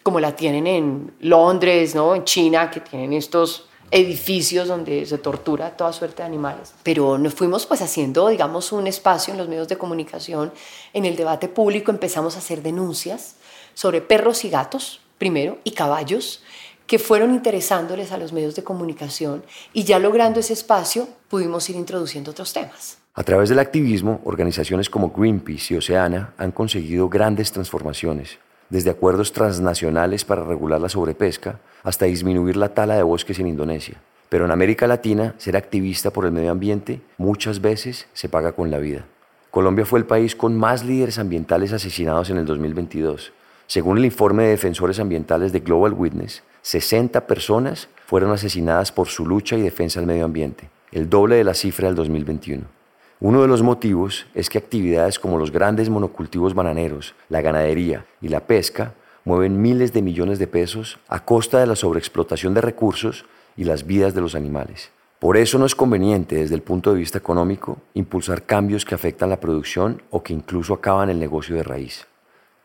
como 0.03 0.21
la 0.21 0.37
tienen 0.37 0.67
en 0.67 1.15
Londres, 1.21 1.95
¿no? 1.95 2.15
en 2.15 2.25
China, 2.25 2.71
que 2.71 2.81
tienen 2.81 3.13
estos 3.13 3.67
edificios 3.91 4.69
donde 4.69 5.07
se 5.07 5.19
tortura 5.19 5.77
toda 5.77 5.93
suerte 5.93 6.23
de 6.23 6.27
animales. 6.27 6.75
Pero 6.83 7.19
nos 7.19 7.35
fuimos 7.35 7.67
pues 7.67 7.83
haciendo, 7.83 8.29
digamos, 8.29 8.73
un 8.73 8.87
espacio 8.87 9.33
en 9.33 9.39
los 9.39 9.49
medios 9.49 9.69
de 9.69 9.79
comunicación, 9.79 10.53
en 10.93 11.05
el 11.05 11.17
debate 11.17 11.49
público 11.49 11.91
empezamos 11.91 12.37
a 12.37 12.39
hacer 12.39 12.63
denuncias 12.63 13.37
sobre 13.75 14.01
perros 14.01 14.45
y 14.45 14.51
gatos, 14.51 15.01
primero, 15.19 15.59
y 15.65 15.73
caballos, 15.73 16.43
que 16.87 16.99
fueron 16.99 17.33
interesándoles 17.33 18.13
a 18.13 18.19
los 18.19 18.33
medios 18.33 18.55
de 18.55 18.65
comunicación 18.65 19.45
y 19.73 19.85
ya 19.85 19.99
logrando 19.99 20.41
ese 20.41 20.53
espacio 20.53 21.09
pudimos 21.29 21.69
ir 21.69 21.77
introduciendo 21.77 22.31
otros 22.31 22.53
temas. 22.53 22.99
A 23.15 23.25
través 23.25 23.49
del 23.49 23.59
activismo, 23.59 24.21
organizaciones 24.25 24.91
como 24.91 25.11
Greenpeace 25.11 25.75
y 25.75 25.77
Oceana 25.79 26.35
han 26.37 26.53
conseguido 26.53 27.09
grandes 27.09 27.51
transformaciones, 27.51 28.39
desde 28.71 28.91
acuerdos 28.91 29.33
transnacionales 29.33 30.25
para 30.25 30.45
regular 30.45 30.81
la 30.81 30.89
sobrepesca 30.89 31.61
hasta 31.83 32.07
disminuir 32.07 32.57
la 32.57 32.75
tala 32.75 32.97
de 32.97 33.03
bosques 33.03 33.39
en 33.39 33.47
Indonesia. 33.47 34.01
Pero 34.29 34.45
en 34.45 34.51
América 34.51 34.87
Latina, 34.87 35.35
ser 35.39 35.57
activista 35.57 36.11
por 36.11 36.25
el 36.25 36.33
medio 36.33 36.51
ambiente 36.51 37.01
muchas 37.17 37.61
veces 37.61 38.09
se 38.13 38.29
paga 38.29 38.53
con 38.53 38.71
la 38.71 38.79
vida. 38.79 39.07
Colombia 39.51 39.87
fue 39.87 39.99
el 39.99 40.05
país 40.05 40.35
con 40.35 40.57
más 40.57 40.85
líderes 40.85 41.19
ambientales 41.19 41.73
asesinados 41.73 42.29
en 42.31 42.39
el 42.39 42.47
2022. 42.47 43.33
Según 43.67 43.99
el 43.99 44.05
informe 44.05 44.45
de 44.45 44.51
defensores 44.51 45.01
ambientales 45.01 45.53
de 45.53 45.61
Global 45.61 45.93
Witness, 45.93 46.43
60 46.63 47.27
personas 47.27 47.89
fueron 48.05 48.33
asesinadas 48.33 48.93
por 48.93 49.09
su 49.09 49.27
lucha 49.27 49.57
y 49.57 49.63
defensa 49.63 50.01
del 50.01 50.09
medio 50.09 50.25
ambiente, 50.25 50.69
el 50.93 51.09
doble 51.09 51.37
de 51.37 51.45
la 51.45 51.55
cifra 51.55 51.89
del 51.89 51.97
2021. 51.97 52.76
Uno 53.19 53.41
de 53.41 53.49
los 53.49 53.63
motivos 53.63 54.27
es 54.35 54.51
que 54.51 54.59
actividades 54.59 55.19
como 55.19 55.39
los 55.39 55.51
grandes 55.51 55.89
monocultivos 55.89 56.53
bananeros, 56.53 57.15
la 57.31 57.41
ganadería 57.41 58.05
y 58.21 58.29
la 58.29 58.41
pesca 58.41 58.93
mueven 59.25 59.63
miles 59.63 59.95
de 59.95 60.03
millones 60.03 60.39
de 60.39 60.47
pesos 60.47 60.99
a 61.09 61.25
costa 61.25 61.59
de 61.59 61.67
la 61.67 61.77
sobreexplotación 61.77 62.53
de 62.53 62.61
recursos 62.61 63.25
y 63.57 63.65
las 63.65 63.87
vidas 63.87 64.15
de 64.15 64.21
los 64.21 64.35
animales. 64.35 64.91
Por 65.19 65.39
eso 65.39 65.59
no 65.59 65.65
es 65.65 65.75
conveniente 65.75 66.37
desde 66.37 66.55
el 66.55 66.61
punto 66.61 66.93
de 66.93 66.99
vista 66.99 67.17
económico 67.17 67.79
impulsar 67.95 68.43
cambios 68.43 68.85
que 68.85 68.95
afectan 68.95 69.31
la 69.31 69.41
producción 69.41 70.03
o 70.11 70.23
que 70.23 70.35
incluso 70.35 70.75
acaban 70.75 71.09
el 71.09 71.19
negocio 71.19 71.57
de 71.57 71.63
raíz. 71.63 72.07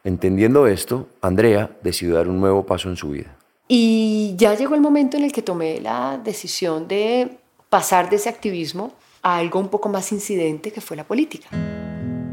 Entendiendo 0.03 0.67
esto, 0.67 1.07
Andrea 1.21 1.71
decidió 1.81 2.15
dar 2.15 2.27
un 2.27 2.41
nuevo 2.41 2.65
paso 2.65 2.89
en 2.89 2.97
su 2.97 3.11
vida. 3.11 3.37
Y 3.69 4.35
ya 4.35 4.53
llegó 4.55 4.75
el 4.75 4.81
momento 4.81 5.15
en 5.15 5.23
el 5.23 5.31
que 5.31 5.41
tomé 5.41 5.79
la 5.79 6.19
decisión 6.21 6.89
de 6.89 7.37
pasar 7.69 8.09
de 8.09 8.17
ese 8.17 8.27
activismo 8.27 8.91
a 9.21 9.37
algo 9.37 9.59
un 9.59 9.69
poco 9.69 9.89
más 9.89 10.11
incidente 10.11 10.71
que 10.71 10.81
fue 10.81 10.97
la 10.97 11.03
política. 11.03 11.49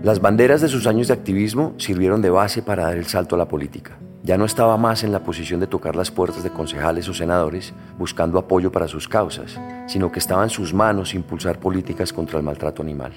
Las 0.02 0.20
banderas 0.20 0.60
de 0.60 0.68
sus 0.68 0.86
años 0.86 1.08
de 1.08 1.14
activismo 1.14 1.74
sirvieron 1.76 2.22
de 2.22 2.30
base 2.30 2.62
para 2.62 2.84
dar 2.84 2.96
el 2.96 3.06
salto 3.06 3.34
a 3.34 3.38
la 3.38 3.48
política. 3.48 3.98
Ya 4.22 4.36
no 4.38 4.44
estaba 4.44 4.76
más 4.76 5.04
en 5.04 5.12
la 5.12 5.22
posición 5.22 5.58
de 5.58 5.66
tocar 5.66 5.96
las 5.96 6.10
puertas 6.10 6.44
de 6.44 6.50
concejales 6.50 7.08
o 7.08 7.14
senadores 7.14 7.72
buscando 7.98 8.38
apoyo 8.38 8.70
para 8.70 8.88
sus 8.88 9.08
causas, 9.08 9.58
sino 9.86 10.12
que 10.12 10.18
estaba 10.18 10.44
en 10.44 10.50
sus 10.50 10.74
manos 10.74 11.14
impulsar 11.14 11.58
políticas 11.58 12.12
contra 12.12 12.38
el 12.38 12.44
maltrato 12.44 12.82
animal. 12.82 13.12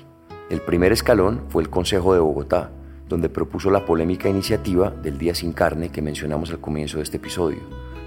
El 0.50 0.62
primer 0.62 0.92
escalón 0.92 1.44
fue 1.50 1.64
el 1.64 1.70
Consejo 1.70 2.14
de 2.14 2.20
Bogotá, 2.20 2.72
donde 3.08 3.30
propuso 3.30 3.70
la 3.70 3.86
polémica 3.86 4.30
iniciativa 4.30 4.90
del 4.90 5.18
Día 5.18 5.36
sin 5.36 5.54
Carne 5.54 5.90
que 5.90 6.02
mencionamos 6.02 6.50
al 6.50 6.62
comienzo 6.62 6.98
de 6.98 7.04
este 7.04 7.18
episodio, 7.18 7.60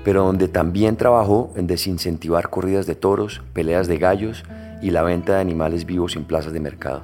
pero 0.02 0.24
donde 0.24 0.48
también 0.48 0.96
trabajó 0.96 1.52
en 1.56 1.66
desincentivar 1.66 2.50
corridas 2.50 2.86
de 2.86 2.94
toros, 2.94 3.42
peleas 3.52 3.86
de 3.86 3.98
gallos 3.98 4.44
y 4.84 4.90
la 4.90 5.02
venta 5.02 5.36
de 5.36 5.40
animales 5.40 5.86
vivos 5.86 6.14
en 6.14 6.24
plazas 6.24 6.52
de 6.52 6.60
mercado. 6.60 7.00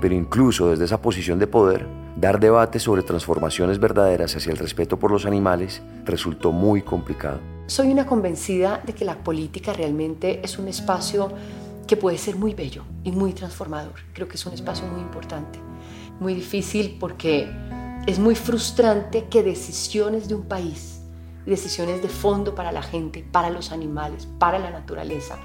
Pero 0.00 0.16
incluso 0.16 0.68
desde 0.68 0.86
esa 0.86 1.00
posición 1.00 1.38
de 1.38 1.46
poder, 1.46 1.86
dar 2.16 2.40
debate 2.40 2.80
sobre 2.80 3.04
transformaciones 3.04 3.78
verdaderas 3.78 4.34
hacia 4.34 4.50
el 4.50 4.58
respeto 4.58 4.98
por 4.98 5.12
los 5.12 5.26
animales 5.26 5.80
resultó 6.04 6.50
muy 6.50 6.82
complicado. 6.82 7.38
Soy 7.68 7.92
una 7.92 8.04
convencida 8.04 8.82
de 8.84 8.94
que 8.94 9.04
la 9.04 9.14
política 9.14 9.72
realmente 9.72 10.40
es 10.42 10.58
un 10.58 10.66
espacio 10.66 11.30
que 11.86 11.96
puede 11.96 12.18
ser 12.18 12.34
muy 12.34 12.52
bello 12.52 12.82
y 13.04 13.12
muy 13.12 13.32
transformador. 13.32 13.94
Creo 14.12 14.26
que 14.26 14.34
es 14.34 14.44
un 14.44 14.54
espacio 14.54 14.88
muy 14.88 15.00
importante, 15.00 15.60
muy 16.18 16.34
difícil 16.34 16.96
porque 16.98 17.48
es 18.08 18.18
muy 18.18 18.34
frustrante 18.34 19.26
que 19.30 19.44
decisiones 19.44 20.28
de 20.28 20.34
un 20.34 20.46
país, 20.46 21.00
decisiones 21.46 22.02
de 22.02 22.08
fondo 22.08 22.56
para 22.56 22.72
la 22.72 22.82
gente, 22.82 23.24
para 23.30 23.50
los 23.50 23.70
animales, 23.70 24.26
para 24.40 24.58
la 24.58 24.72
naturaleza, 24.72 25.38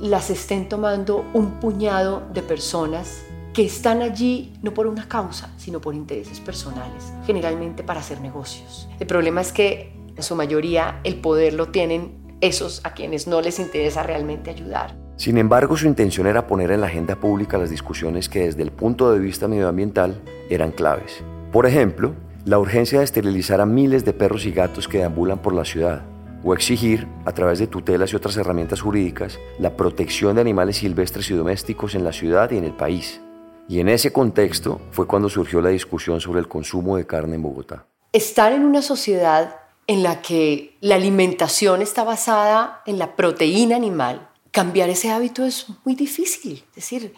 las 0.00 0.30
estén 0.30 0.68
tomando 0.68 1.24
un 1.34 1.58
puñado 1.60 2.22
de 2.32 2.42
personas 2.42 3.24
que 3.52 3.64
están 3.64 4.02
allí 4.02 4.52
no 4.62 4.72
por 4.72 4.86
una 4.86 5.08
causa, 5.08 5.50
sino 5.56 5.80
por 5.80 5.94
intereses 5.94 6.38
personales, 6.38 7.12
generalmente 7.26 7.82
para 7.82 8.00
hacer 8.00 8.20
negocios. 8.20 8.88
El 9.00 9.06
problema 9.06 9.40
es 9.40 9.52
que 9.52 9.92
en 10.16 10.22
su 10.22 10.36
mayoría 10.36 11.00
el 11.02 11.16
poder 11.16 11.54
lo 11.54 11.68
tienen 11.68 12.12
esos 12.40 12.80
a 12.84 12.94
quienes 12.94 13.26
no 13.26 13.40
les 13.40 13.58
interesa 13.58 14.04
realmente 14.04 14.50
ayudar. 14.50 14.96
Sin 15.16 15.36
embargo, 15.38 15.76
su 15.76 15.88
intención 15.88 16.28
era 16.28 16.46
poner 16.46 16.70
en 16.70 16.80
la 16.80 16.86
agenda 16.86 17.16
pública 17.16 17.58
las 17.58 17.70
discusiones 17.70 18.28
que 18.28 18.44
desde 18.44 18.62
el 18.62 18.70
punto 18.70 19.10
de 19.10 19.18
vista 19.18 19.48
medioambiental 19.48 20.22
eran 20.48 20.70
claves. 20.70 21.24
Por 21.50 21.66
ejemplo, 21.66 22.14
la 22.44 22.60
urgencia 22.60 23.00
de 23.00 23.04
esterilizar 23.04 23.60
a 23.60 23.66
miles 23.66 24.04
de 24.04 24.12
perros 24.12 24.46
y 24.46 24.52
gatos 24.52 24.86
que 24.86 24.98
deambulan 24.98 25.42
por 25.42 25.54
la 25.54 25.64
ciudad, 25.64 26.02
o 26.44 26.54
exigir, 26.54 27.08
a 27.24 27.32
través 27.32 27.58
de 27.58 27.66
tutelas 27.66 28.12
y 28.12 28.16
otras 28.16 28.36
herramientas 28.36 28.80
jurídicas, 28.80 29.38
la 29.58 29.76
protección 29.76 30.34
de 30.36 30.40
animales 30.40 30.76
silvestres 30.76 31.30
y 31.30 31.34
domésticos 31.34 31.94
en 31.94 32.04
la 32.04 32.12
ciudad 32.12 32.50
y 32.50 32.58
en 32.58 32.64
el 32.64 32.74
país. 32.74 33.20
Y 33.68 33.80
en 33.80 33.88
ese 33.88 34.12
contexto 34.12 34.80
fue 34.92 35.06
cuando 35.06 35.28
surgió 35.28 35.60
la 35.60 35.68
discusión 35.68 36.20
sobre 36.20 36.40
el 36.40 36.48
consumo 36.48 36.96
de 36.96 37.06
carne 37.06 37.36
en 37.36 37.42
Bogotá. 37.42 37.86
Estar 38.12 38.52
en 38.52 38.64
una 38.64 38.80
sociedad 38.80 39.56
en 39.86 40.02
la 40.02 40.22
que 40.22 40.76
la 40.80 40.94
alimentación 40.94 41.82
está 41.82 42.04
basada 42.04 42.82
en 42.86 42.98
la 42.98 43.16
proteína 43.16 43.76
animal, 43.76 44.28
cambiar 44.50 44.88
ese 44.88 45.10
hábito 45.10 45.44
es 45.44 45.66
muy 45.84 45.94
difícil. 45.94 46.64
Es 46.70 46.76
decir, 46.76 47.14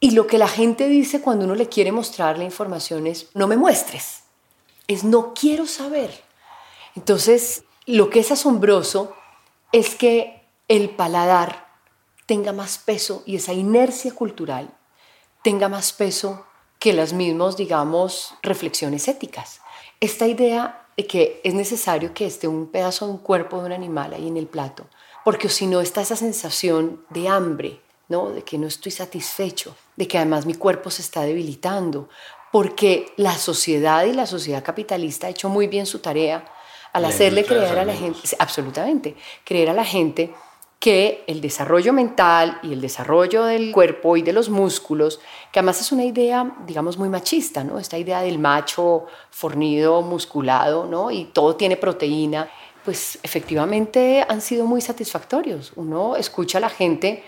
y 0.00 0.12
lo 0.12 0.26
que 0.26 0.38
la 0.38 0.48
gente 0.48 0.88
dice 0.88 1.20
cuando 1.20 1.44
uno 1.44 1.54
le 1.54 1.68
quiere 1.68 1.92
mostrar 1.92 2.38
la 2.38 2.44
información 2.44 3.06
es, 3.06 3.28
no 3.34 3.46
me 3.46 3.56
muestres, 3.56 4.24
es 4.88 5.04
no 5.04 5.32
quiero 5.32 5.66
saber. 5.66 6.10
Entonces, 6.96 7.64
lo 7.86 8.10
que 8.10 8.20
es 8.20 8.30
asombroso 8.30 9.14
es 9.72 9.94
que 9.94 10.42
el 10.68 10.90
paladar 10.90 11.68
tenga 12.26 12.52
más 12.52 12.78
peso 12.78 13.22
y 13.26 13.36
esa 13.36 13.52
inercia 13.52 14.14
cultural 14.14 14.70
tenga 15.42 15.68
más 15.68 15.92
peso 15.92 16.46
que 16.78 16.92
las 16.92 17.12
mismas, 17.12 17.56
digamos, 17.56 18.34
reflexiones 18.42 19.08
éticas. 19.08 19.60
Esta 20.00 20.26
idea 20.26 20.86
de 20.96 21.06
que 21.06 21.40
es 21.44 21.54
necesario 21.54 22.14
que 22.14 22.26
esté 22.26 22.48
un 22.48 22.66
pedazo 22.66 23.06
de 23.06 23.12
un 23.12 23.18
cuerpo 23.18 23.58
de 23.58 23.66
un 23.66 23.72
animal 23.72 24.14
ahí 24.14 24.28
en 24.28 24.36
el 24.36 24.46
plato, 24.46 24.86
porque 25.24 25.48
si 25.48 25.66
no 25.66 25.80
está 25.80 26.02
esa 26.02 26.16
sensación 26.16 27.04
de 27.10 27.28
hambre, 27.28 27.80
¿no? 28.08 28.30
de 28.30 28.42
que 28.42 28.58
no 28.58 28.66
estoy 28.66 28.92
satisfecho, 28.92 29.76
de 29.96 30.06
que 30.08 30.18
además 30.18 30.46
mi 30.46 30.54
cuerpo 30.54 30.90
se 30.90 31.02
está 31.02 31.22
debilitando, 31.22 32.08
porque 32.50 33.12
la 33.16 33.36
sociedad 33.38 34.04
y 34.04 34.12
la 34.12 34.26
sociedad 34.26 34.62
capitalista 34.62 35.26
ha 35.26 35.30
hecho 35.30 35.48
muy 35.48 35.68
bien 35.68 35.86
su 35.86 36.00
tarea 36.00 36.44
al 36.92 37.04
hacerle 37.04 37.44
creer 37.44 37.78
a 37.78 37.84
la 37.84 37.94
gente, 37.94 38.20
absolutamente, 38.38 39.16
creer 39.44 39.70
a 39.70 39.74
la 39.74 39.84
gente 39.84 40.32
que 40.78 41.22
el 41.28 41.40
desarrollo 41.40 41.92
mental 41.92 42.58
y 42.64 42.72
el 42.72 42.80
desarrollo 42.80 43.44
del 43.44 43.70
cuerpo 43.70 44.16
y 44.16 44.22
de 44.22 44.32
los 44.32 44.48
músculos, 44.48 45.20
que 45.52 45.60
además 45.60 45.80
es 45.80 45.92
una 45.92 46.04
idea, 46.04 46.56
digamos, 46.66 46.98
muy 46.98 47.08
machista, 47.08 47.62
¿no? 47.62 47.78
Esta 47.78 47.98
idea 47.98 48.20
del 48.22 48.40
macho 48.40 49.06
fornido, 49.30 50.02
musculado, 50.02 50.86
¿no? 50.86 51.12
Y 51.12 51.26
todo 51.26 51.54
tiene 51.54 51.76
proteína, 51.76 52.50
pues 52.84 53.16
efectivamente 53.22 54.26
han 54.28 54.40
sido 54.40 54.66
muy 54.66 54.80
satisfactorios. 54.80 55.72
Uno 55.76 56.16
escucha 56.16 56.58
a 56.58 56.62
la 56.62 56.68
gente 56.68 57.22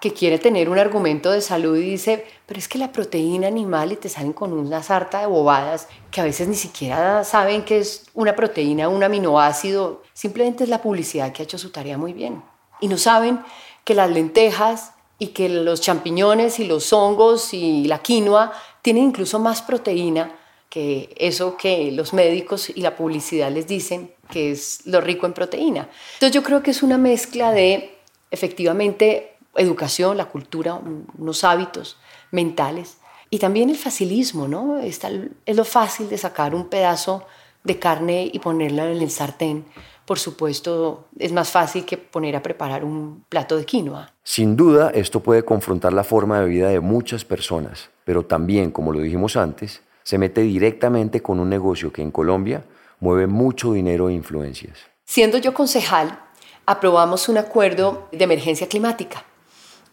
que 0.00 0.12
quiere 0.12 0.38
tener 0.38 0.68
un 0.68 0.78
argumento 0.78 1.30
de 1.30 1.40
salud 1.40 1.76
y 1.76 1.82
dice, 1.82 2.26
pero 2.46 2.58
es 2.58 2.68
que 2.68 2.78
la 2.78 2.92
proteína 2.92 3.46
animal 3.46 3.92
y 3.92 3.96
te 3.96 4.08
salen 4.08 4.32
con 4.32 4.52
una 4.52 4.82
sarta 4.82 5.20
de 5.20 5.26
bobadas 5.26 5.88
que 6.10 6.20
a 6.20 6.24
veces 6.24 6.46
ni 6.46 6.56
siquiera 6.56 7.24
saben 7.24 7.64
que 7.64 7.78
es 7.78 8.06
una 8.12 8.36
proteína, 8.36 8.88
un 8.88 9.02
aminoácido, 9.02 10.02
simplemente 10.12 10.64
es 10.64 10.70
la 10.70 10.82
publicidad 10.82 11.32
que 11.32 11.42
ha 11.42 11.44
hecho 11.44 11.58
su 11.58 11.70
tarea 11.70 11.96
muy 11.96 12.12
bien. 12.12 12.42
Y 12.80 12.88
no 12.88 12.98
saben 12.98 13.40
que 13.84 13.94
las 13.94 14.10
lentejas 14.10 14.92
y 15.18 15.28
que 15.28 15.48
los 15.48 15.80
champiñones 15.80 16.58
y 16.58 16.64
los 16.64 16.92
hongos 16.92 17.54
y 17.54 17.84
la 17.84 18.00
quinoa 18.00 18.52
tienen 18.82 19.04
incluso 19.04 19.38
más 19.38 19.62
proteína 19.62 20.36
que 20.68 21.14
eso 21.16 21.56
que 21.56 21.92
los 21.92 22.12
médicos 22.12 22.68
y 22.68 22.80
la 22.80 22.96
publicidad 22.96 23.50
les 23.50 23.66
dicen 23.66 24.12
que 24.30 24.50
es 24.50 24.84
lo 24.86 25.00
rico 25.00 25.24
en 25.24 25.32
proteína. 25.32 25.88
Entonces 26.14 26.32
yo 26.32 26.42
creo 26.42 26.62
que 26.62 26.72
es 26.72 26.82
una 26.82 26.98
mezcla 26.98 27.52
de 27.52 27.96
efectivamente 28.30 29.33
educación, 29.56 30.16
la 30.16 30.26
cultura, 30.26 30.80
unos 31.18 31.44
hábitos 31.44 31.96
mentales 32.30 32.98
y 33.30 33.38
también 33.38 33.70
el 33.70 33.76
facilismo, 33.76 34.48
¿no? 34.48 34.78
Está, 34.78 35.10
es 35.44 35.56
lo 35.56 35.64
fácil 35.64 36.08
de 36.08 36.18
sacar 36.18 36.54
un 36.54 36.68
pedazo 36.68 37.24
de 37.62 37.78
carne 37.78 38.30
y 38.32 38.38
ponerla 38.38 38.90
en 38.90 39.02
el 39.02 39.10
sartén. 39.10 39.64
Por 40.04 40.18
supuesto, 40.18 41.06
es 41.18 41.32
más 41.32 41.50
fácil 41.50 41.84
que 41.84 41.96
poner 41.96 42.36
a 42.36 42.42
preparar 42.42 42.84
un 42.84 43.24
plato 43.28 43.56
de 43.56 43.64
quinoa. 43.64 44.12
Sin 44.22 44.54
duda, 44.54 44.90
esto 44.90 45.20
puede 45.20 45.44
confrontar 45.44 45.92
la 45.92 46.04
forma 46.04 46.40
de 46.40 46.46
vida 46.46 46.68
de 46.68 46.80
muchas 46.80 47.24
personas, 47.24 47.90
pero 48.04 48.24
también, 48.24 48.70
como 48.70 48.92
lo 48.92 49.00
dijimos 49.00 49.36
antes, 49.36 49.82
se 50.02 50.18
mete 50.18 50.42
directamente 50.42 51.22
con 51.22 51.40
un 51.40 51.48
negocio 51.48 51.90
que 51.90 52.02
en 52.02 52.10
Colombia 52.10 52.64
mueve 53.00 53.26
mucho 53.26 53.72
dinero 53.72 54.10
e 54.10 54.12
influencias. 54.12 54.78
Siendo 55.06 55.38
yo 55.38 55.54
concejal, 55.54 56.20
aprobamos 56.66 57.28
un 57.30 57.38
acuerdo 57.38 58.08
de 58.12 58.24
emergencia 58.24 58.68
climática 58.68 59.24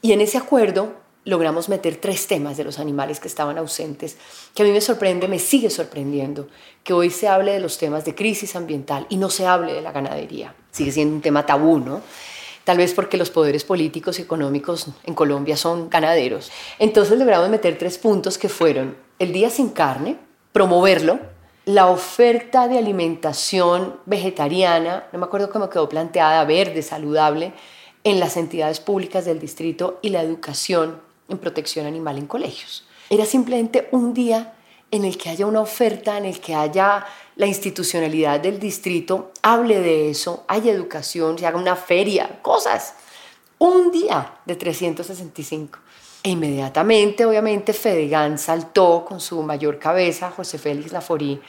y 0.02 0.14
en 0.14 0.22
ese 0.22 0.38
acuerdo 0.38 0.94
logramos 1.24 1.70
meter 1.70 1.98
tres 1.98 2.28
temas 2.28 2.58
de 2.58 2.64
los 2.64 2.80
animales 2.80 3.20
que 3.20 3.28
estaban 3.28 3.58
ausentes, 3.58 4.18
que 4.56 4.64
a 4.64 4.66
mí 4.66 4.72
me 4.72 4.82
sorprende, 4.82 5.28
me 5.28 5.40
sigue 5.40 5.70
sorprendiendo, 5.70 6.48
que 6.84 6.94
hoy 6.94 7.12
se 7.12 7.28
hable 7.28 7.54
de 7.54 7.60
los 7.60 7.78
temas 7.78 8.06
de 8.06 8.16
crisis 8.16 8.56
ambiental 8.56 9.06
y 9.10 9.18
no 9.18 9.30
se 9.30 9.46
hable 9.46 9.74
de 9.74 9.82
la 9.82 9.92
ganadería. 9.92 10.56
Sigue 10.72 10.92
siendo 10.92 11.16
un 11.16 11.22
tema 11.22 11.46
tabú, 11.46 11.80
¿no? 11.80 12.02
Tal 12.64 12.78
vez 12.78 12.94
porque 12.94 13.18
los 13.18 13.30
poderes 13.30 13.64
políticos 13.64 14.20
y 14.20 14.24
económicos 14.24 14.88
en 15.04 15.14
Colombia 15.14 15.58
son 15.58 15.90
ganaderos. 15.90 16.52
Entonces 16.80 17.18
logramos 17.18 17.50
meter 17.50 17.78
tres 17.78 17.98
puntos 17.98 18.38
que 18.38 18.50
fueron 18.50 18.96
el 19.20 19.34
día 19.34 19.50
sin 19.50 19.70
carne, 19.70 20.18
promoverlo, 20.52 21.20
la 21.66 21.88
oferta 21.88 22.68
de 22.68 22.78
alimentación 22.78 23.98
vegetariana, 24.06 25.08
no 25.12 25.20
me 25.20 25.26
acuerdo 25.26 25.52
cómo 25.52 25.70
quedó 25.70 25.88
planteada, 25.88 26.44
verde, 26.46 26.82
saludable, 26.82 27.54
en 28.04 28.20
las 28.20 28.38
entidades 28.38 28.80
públicas 28.80 29.26
del 29.26 29.40
distrito 29.40 30.00
y 30.02 30.10
la 30.10 30.22
educación 30.22 31.00
en 31.30 31.38
protección 31.38 31.86
animal 31.86 32.18
en 32.18 32.28
colegios. 32.28 32.86
Era 33.10 33.26
simplemente 33.26 33.88
un 33.92 34.14
día 34.14 34.54
en 34.92 35.06
el 35.06 35.18
que 35.18 35.30
haya 35.30 35.46
una 35.46 35.62
oferta, 35.62 36.18
en 36.18 36.26
el 36.26 36.40
que 36.40 36.54
haya 36.54 37.06
la 37.36 37.48
institucionalidad 37.48 38.40
del 38.40 38.60
distrito, 38.60 39.32
hable 39.42 39.80
de 39.80 40.10
eso, 40.10 40.44
haya 40.48 40.72
educación, 40.72 41.38
se 41.40 41.48
haga 41.48 41.58
una 41.58 41.76
feria, 41.76 42.40
cosas. 42.42 42.96
Un 43.58 43.92
día 43.92 44.36
de 44.46 44.56
365. 44.56 45.80
E 46.24 46.30
inmediatamente, 46.30 47.26
obviamente, 47.26 47.74
Fedegan 47.74 48.38
saltó 48.38 49.06
con 49.08 49.20
su 49.20 49.42
mayor 49.44 49.80
cabeza, 49.80 50.30
José 50.30 50.58
Félix 50.58 50.92
Laforí, 50.92 51.42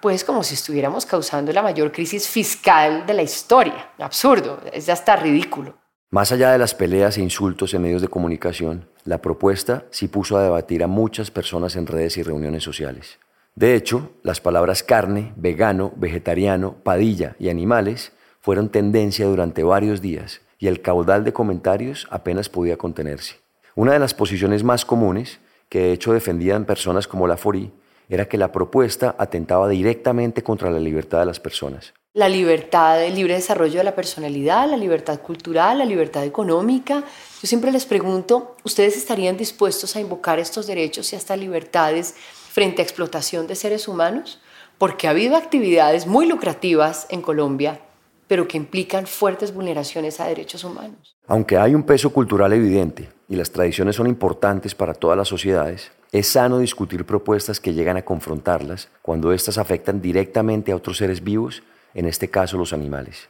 pues 0.00 0.24
como 0.24 0.42
si 0.42 0.54
estuviéramos 0.54 1.06
causando 1.06 1.52
la 1.52 1.62
mayor 1.62 1.92
crisis 1.92 2.28
fiscal 2.28 3.06
de 3.06 3.14
la 3.14 3.22
historia. 3.22 3.90
Absurdo, 3.98 4.60
es 4.72 4.88
hasta 4.88 5.16
ridículo. 5.16 5.76
Más 6.10 6.32
allá 6.32 6.52
de 6.52 6.58
las 6.58 6.74
peleas 6.74 7.18
e 7.18 7.22
insultos 7.22 7.74
en 7.74 7.82
medios 7.82 8.00
de 8.00 8.08
comunicación, 8.08 8.88
la 9.04 9.20
propuesta 9.20 9.84
sí 9.90 10.08
puso 10.08 10.38
a 10.38 10.42
debatir 10.42 10.82
a 10.82 10.86
muchas 10.86 11.30
personas 11.30 11.76
en 11.76 11.86
redes 11.86 12.16
y 12.16 12.22
reuniones 12.22 12.62
sociales. 12.62 13.18
De 13.54 13.74
hecho, 13.74 14.12
las 14.22 14.40
palabras 14.40 14.82
carne, 14.82 15.34
vegano, 15.36 15.92
vegetariano, 15.96 16.76
padilla 16.82 17.36
y 17.38 17.48
animales 17.48 18.12
fueron 18.40 18.70
tendencia 18.70 19.26
durante 19.26 19.62
varios 19.62 20.00
días 20.00 20.40
y 20.58 20.68
el 20.68 20.80
caudal 20.80 21.24
de 21.24 21.32
comentarios 21.32 22.06
apenas 22.10 22.48
podía 22.48 22.78
contenerse. 22.78 23.40
Una 23.74 23.92
de 23.92 23.98
las 23.98 24.14
posiciones 24.14 24.64
más 24.64 24.84
comunes, 24.84 25.40
que 25.68 25.80
de 25.80 25.92
hecho 25.92 26.12
defendían 26.12 26.64
personas 26.64 27.06
como 27.06 27.26
la 27.26 27.36
Forí, 27.36 27.72
era 28.08 28.28
que 28.28 28.38
la 28.38 28.52
propuesta 28.52 29.14
atentaba 29.18 29.68
directamente 29.68 30.42
contra 30.42 30.70
la 30.70 30.78
libertad 30.78 31.20
de 31.20 31.26
las 31.26 31.40
personas. 31.40 31.92
La 32.14 32.28
libertad, 32.28 33.04
el 33.04 33.14
libre 33.14 33.34
desarrollo 33.34 33.78
de 33.78 33.84
la 33.84 33.94
personalidad, 33.94 34.68
la 34.68 34.76
libertad 34.76 35.20
cultural, 35.20 35.78
la 35.78 35.84
libertad 35.84 36.24
económica. 36.24 37.04
Yo 37.40 37.46
siempre 37.46 37.70
les 37.70 37.86
pregunto, 37.86 38.56
¿ustedes 38.64 38.96
estarían 38.96 39.36
dispuestos 39.36 39.94
a 39.94 40.00
invocar 40.00 40.38
estos 40.38 40.66
derechos 40.66 41.12
y 41.12 41.16
hasta 41.16 41.36
libertades 41.36 42.14
frente 42.50 42.82
a 42.82 42.84
explotación 42.84 43.46
de 43.46 43.54
seres 43.54 43.86
humanos? 43.88 44.40
Porque 44.78 45.06
ha 45.06 45.10
habido 45.10 45.36
actividades 45.36 46.06
muy 46.06 46.26
lucrativas 46.26 47.06
en 47.10 47.20
Colombia 47.22 47.80
pero 48.28 48.46
que 48.46 48.56
implican 48.56 49.06
fuertes 49.06 49.52
vulneraciones 49.52 50.20
a 50.20 50.26
derechos 50.26 50.62
humanos. 50.62 51.16
Aunque 51.26 51.56
hay 51.56 51.74
un 51.74 51.82
peso 51.82 52.10
cultural 52.10 52.52
evidente 52.52 53.08
y 53.28 53.36
las 53.36 53.50
tradiciones 53.50 53.96
son 53.96 54.06
importantes 54.06 54.74
para 54.74 54.94
todas 54.94 55.16
las 55.16 55.28
sociedades, 55.28 55.90
es 56.12 56.28
sano 56.28 56.58
discutir 56.58 57.04
propuestas 57.04 57.60
que 57.60 57.74
llegan 57.74 57.96
a 57.96 58.04
confrontarlas 58.04 58.88
cuando 59.02 59.32
éstas 59.32 59.58
afectan 59.58 60.00
directamente 60.00 60.72
a 60.72 60.76
otros 60.76 60.98
seres 60.98 61.24
vivos, 61.24 61.62
en 61.94 62.06
este 62.06 62.28
caso 62.28 62.56
los 62.56 62.72
animales. 62.72 63.28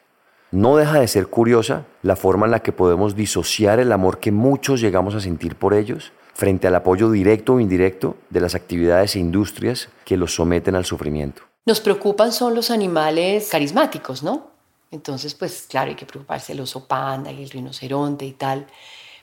No 0.50 0.76
deja 0.76 1.00
de 1.00 1.08
ser 1.08 1.26
curiosa 1.26 1.84
la 2.02 2.16
forma 2.16 2.46
en 2.46 2.52
la 2.52 2.60
que 2.60 2.72
podemos 2.72 3.14
disociar 3.14 3.80
el 3.80 3.92
amor 3.92 4.18
que 4.18 4.32
muchos 4.32 4.80
llegamos 4.80 5.14
a 5.14 5.20
sentir 5.20 5.56
por 5.56 5.74
ellos 5.74 6.12
frente 6.32 6.68
al 6.68 6.74
apoyo 6.76 7.10
directo 7.10 7.54
o 7.54 7.60
indirecto 7.60 8.16
de 8.30 8.40
las 8.40 8.54
actividades 8.54 9.16
e 9.16 9.18
industrias 9.18 9.88
que 10.04 10.16
los 10.16 10.34
someten 10.36 10.76
al 10.76 10.84
sufrimiento. 10.84 11.42
Nos 11.66 11.80
preocupan 11.80 12.32
son 12.32 12.54
los 12.54 12.70
animales 12.70 13.48
carismáticos, 13.50 14.22
¿no? 14.22 14.57
Entonces, 14.90 15.34
pues 15.34 15.66
claro, 15.68 15.90
hay 15.90 15.96
que 15.96 16.06
preocuparse 16.06 16.52
el 16.52 16.60
oso 16.60 16.86
panda 16.86 17.30
y 17.30 17.42
el 17.42 17.50
rinoceronte 17.50 18.24
y 18.24 18.32
tal. 18.32 18.66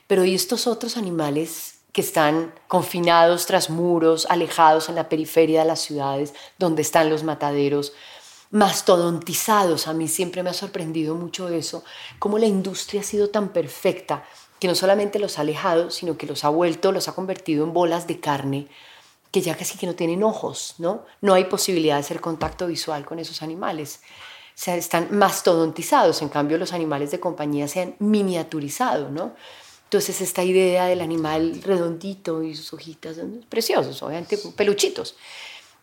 Pero 0.06 0.24
¿y 0.24 0.34
estos 0.34 0.66
otros 0.66 0.96
animales 0.96 1.80
que 1.92 2.00
están 2.00 2.54
confinados 2.68 3.46
tras 3.46 3.70
muros, 3.70 4.26
alejados 4.30 4.88
en 4.88 4.94
la 4.94 5.08
periferia 5.08 5.60
de 5.60 5.66
las 5.66 5.80
ciudades, 5.80 6.34
donde 6.58 6.82
están 6.82 7.10
los 7.10 7.24
mataderos, 7.24 7.92
mastodontizados? 8.50 9.88
A 9.88 9.94
mí 9.94 10.06
siempre 10.06 10.42
me 10.42 10.50
ha 10.50 10.54
sorprendido 10.54 11.16
mucho 11.16 11.48
eso, 11.48 11.82
cómo 12.18 12.38
la 12.38 12.46
industria 12.46 13.00
ha 13.00 13.04
sido 13.04 13.30
tan 13.30 13.48
perfecta 13.48 14.24
que 14.60 14.68
no 14.68 14.74
solamente 14.74 15.18
los 15.18 15.38
ha 15.38 15.42
alejado, 15.42 15.90
sino 15.90 16.16
que 16.16 16.26
los 16.26 16.44
ha 16.44 16.48
vuelto, 16.48 16.92
los 16.92 17.08
ha 17.08 17.14
convertido 17.14 17.64
en 17.64 17.72
bolas 17.72 18.06
de 18.06 18.20
carne 18.20 18.68
que 19.32 19.42
ya 19.42 19.54
casi 19.54 19.76
que 19.76 19.86
no 19.86 19.94
tienen 19.94 20.22
ojos, 20.22 20.76
¿no? 20.78 21.04
No 21.20 21.34
hay 21.34 21.44
posibilidad 21.44 21.96
de 21.96 22.00
hacer 22.00 22.22
contacto 22.22 22.68
visual 22.68 23.04
con 23.04 23.18
esos 23.18 23.42
animales 23.42 24.00
se 24.56 24.76
están 24.78 25.08
mastodontizados, 25.10 26.22
en 26.22 26.30
cambio 26.30 26.56
los 26.56 26.72
animales 26.72 27.10
de 27.10 27.20
compañía 27.20 27.68
se 27.68 27.82
han 27.82 27.94
miniaturizado, 27.98 29.10
¿no? 29.10 29.34
Entonces 29.84 30.22
esta 30.22 30.42
idea 30.42 30.86
del 30.86 31.02
animal 31.02 31.60
redondito 31.62 32.42
y 32.42 32.56
sus 32.56 32.72
hojitas, 32.72 33.18
preciosos, 33.50 34.02
obviamente 34.02 34.38
peluchitos. 34.56 35.14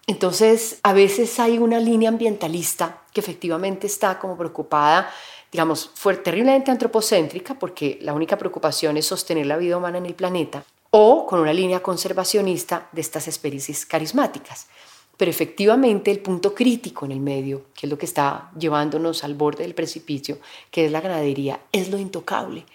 Entonces 0.07 0.79
a 0.81 0.91
veces 0.91 1.39
hay 1.39 1.59
una 1.59 1.79
línea 1.79 2.09
ambientalista 2.09 3.03
que 3.13 3.21
efectivamente 3.21 3.85
está 3.85 4.17
como 4.17 4.35
preocupada, 4.35 5.13
digamos, 5.51 5.91
fue 5.93 6.17
terriblemente 6.17 6.71
antropocéntrica 6.71 7.53
porque 7.53 7.99
la 8.01 8.13
única 8.13 8.39
preocupación 8.39 8.97
es 8.97 9.05
sostener 9.05 9.45
la 9.45 9.57
vida 9.57 9.77
humana 9.77 9.99
en 9.99 10.07
el 10.07 10.15
planeta, 10.15 10.65
o 10.89 11.27
con 11.27 11.39
una 11.39 11.53
línea 11.53 11.81
conservacionista 11.81 12.89
de 12.91 13.01
estas 13.01 13.27
especies 13.27 13.85
carismáticas. 13.85 14.67
Pero 15.17 15.29
efectivamente 15.29 16.09
el 16.09 16.19
punto 16.19 16.55
crítico 16.55 17.05
en 17.05 17.11
el 17.11 17.19
medio, 17.19 17.65
que 17.75 17.85
es 17.85 17.89
lo 17.89 17.97
que 17.97 18.05
está 18.05 18.51
llevándonos 18.57 19.23
al 19.23 19.35
borde 19.35 19.63
del 19.63 19.75
precipicio, 19.75 20.39
que 20.71 20.85
es 20.85 20.91
la 20.91 21.01
ganadería, 21.01 21.59
es 21.71 21.89
lo 21.89 21.99
intocable. 21.99 22.65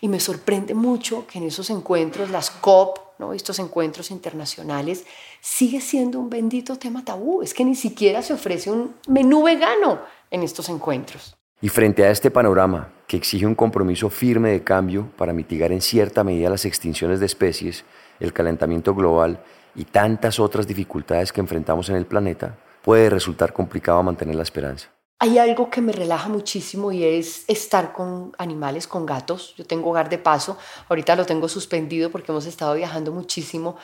Y 0.00 0.08
me 0.08 0.20
sorprende 0.20 0.74
mucho 0.74 1.26
que 1.26 1.38
en 1.38 1.44
esos 1.44 1.70
encuentros, 1.70 2.30
las 2.30 2.50
COP, 2.50 2.98
¿no? 3.18 3.32
estos 3.32 3.58
encuentros 3.58 4.12
internacionales, 4.12 5.04
sigue 5.40 5.80
siendo 5.80 6.20
un 6.20 6.30
bendito 6.30 6.76
tema 6.76 7.04
tabú. 7.04 7.42
Es 7.42 7.52
que 7.52 7.64
ni 7.64 7.74
siquiera 7.74 8.22
se 8.22 8.32
ofrece 8.32 8.70
un 8.70 8.94
menú 9.08 9.42
vegano 9.42 10.00
en 10.30 10.44
estos 10.44 10.68
encuentros. 10.68 11.34
Y 11.60 11.68
frente 11.68 12.04
a 12.04 12.10
este 12.12 12.30
panorama, 12.30 12.92
que 13.08 13.16
exige 13.16 13.44
un 13.44 13.56
compromiso 13.56 14.08
firme 14.10 14.50
de 14.50 14.62
cambio 14.62 15.08
para 15.16 15.32
mitigar 15.32 15.72
en 15.72 15.80
cierta 15.80 16.22
medida 16.22 16.48
las 16.50 16.64
extinciones 16.64 17.18
de 17.18 17.26
especies, 17.26 17.84
el 18.20 18.32
calentamiento 18.32 18.94
global 18.94 19.42
y 19.78 19.84
tantas 19.84 20.40
otras 20.40 20.66
dificultades 20.66 21.32
que 21.32 21.40
enfrentamos 21.40 21.88
en 21.88 21.94
el 21.94 22.04
planeta, 22.04 22.58
puede 22.82 23.08
resultar 23.08 23.52
complicado 23.52 24.02
mantener 24.02 24.34
la 24.34 24.42
esperanza. 24.42 24.88
Hay 25.20 25.38
algo 25.38 25.70
que 25.70 25.80
me 25.80 25.92
relaja 25.92 26.28
muchísimo 26.28 26.90
y 26.90 27.04
es 27.04 27.44
estar 27.46 27.92
con 27.92 28.32
animales, 28.38 28.88
con 28.88 29.06
gatos. 29.06 29.54
Yo 29.56 29.64
tengo 29.64 29.90
hogar 29.90 30.08
de 30.08 30.18
paso, 30.18 30.58
ahorita 30.88 31.14
lo 31.14 31.24
tengo 31.26 31.48
suspendido 31.48 32.10
porque 32.10 32.32
hemos 32.32 32.46
estado 32.46 32.74
viajando 32.74 33.12
muchísimo, 33.12 33.76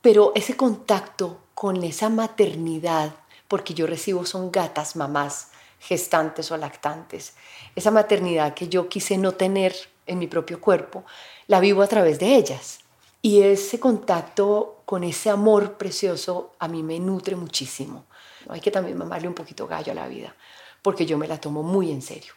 pero 0.00 0.30
ese 0.36 0.56
contacto 0.56 1.40
con 1.52 1.82
esa 1.82 2.10
maternidad, 2.10 3.12
porque 3.48 3.74
yo 3.74 3.88
recibo 3.88 4.24
son 4.24 4.52
gatas, 4.52 4.94
mamás, 4.94 5.48
gestantes 5.80 6.52
o 6.52 6.56
lactantes, 6.56 7.34
esa 7.74 7.90
maternidad 7.90 8.54
que 8.54 8.68
yo 8.68 8.88
quise 8.88 9.18
no 9.18 9.32
tener 9.32 9.74
en 10.06 10.20
mi 10.20 10.28
propio 10.28 10.60
cuerpo, 10.60 11.04
la 11.48 11.58
vivo 11.58 11.82
a 11.82 11.88
través 11.88 12.20
de 12.20 12.36
ellas. 12.36 12.83
Y 13.24 13.40
ese 13.40 13.80
contacto 13.80 14.82
con 14.84 15.02
ese 15.02 15.30
amor 15.30 15.78
precioso 15.78 16.52
a 16.58 16.68
mí 16.68 16.82
me 16.82 17.00
nutre 17.00 17.36
muchísimo. 17.36 18.04
Hay 18.50 18.60
que 18.60 18.70
también 18.70 18.98
mamarle 18.98 19.28
un 19.28 19.32
poquito 19.32 19.66
gallo 19.66 19.92
a 19.92 19.94
la 19.94 20.08
vida, 20.08 20.36
porque 20.82 21.06
yo 21.06 21.16
me 21.16 21.26
la 21.26 21.40
tomo 21.40 21.62
muy 21.62 21.90
en 21.90 22.02
serio. 22.02 22.34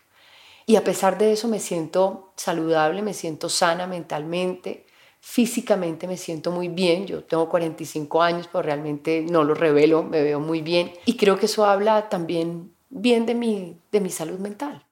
Y 0.66 0.78
a 0.78 0.86
pesar 0.86 1.18
de 1.18 1.34
eso 1.34 1.50
me 1.50 1.60
siento 1.60 2.32
saludable, 2.38 3.02
me 3.02 3.14
siento 3.14 3.50
sana 3.50 3.86
mentalmente, 3.86 4.86
físicamente 5.20 6.08
me 6.08 6.16
siento 6.16 6.52
muy 6.52 6.70
bien. 6.70 7.06
Yo 7.06 7.22
tengo 7.22 7.50
45 7.50 8.22
años, 8.22 8.48
pero 8.50 8.62
realmente 8.62 9.26
no 9.30 9.44
lo 9.44 9.56
revelo, 9.56 10.04
me 10.04 10.24
veo 10.24 10.40
muy 10.40 10.62
bien. 10.62 10.94
Y 11.04 11.18
creo 11.18 11.38
que 11.38 11.48
eso 11.48 11.66
habla 11.66 12.08
también 12.08 12.72
bien 12.90 13.26
de 13.26 13.36
mi, 13.36 13.78
de 13.92 14.00
mi 14.00 14.10
salud 14.10 14.40
mental. 14.40 14.86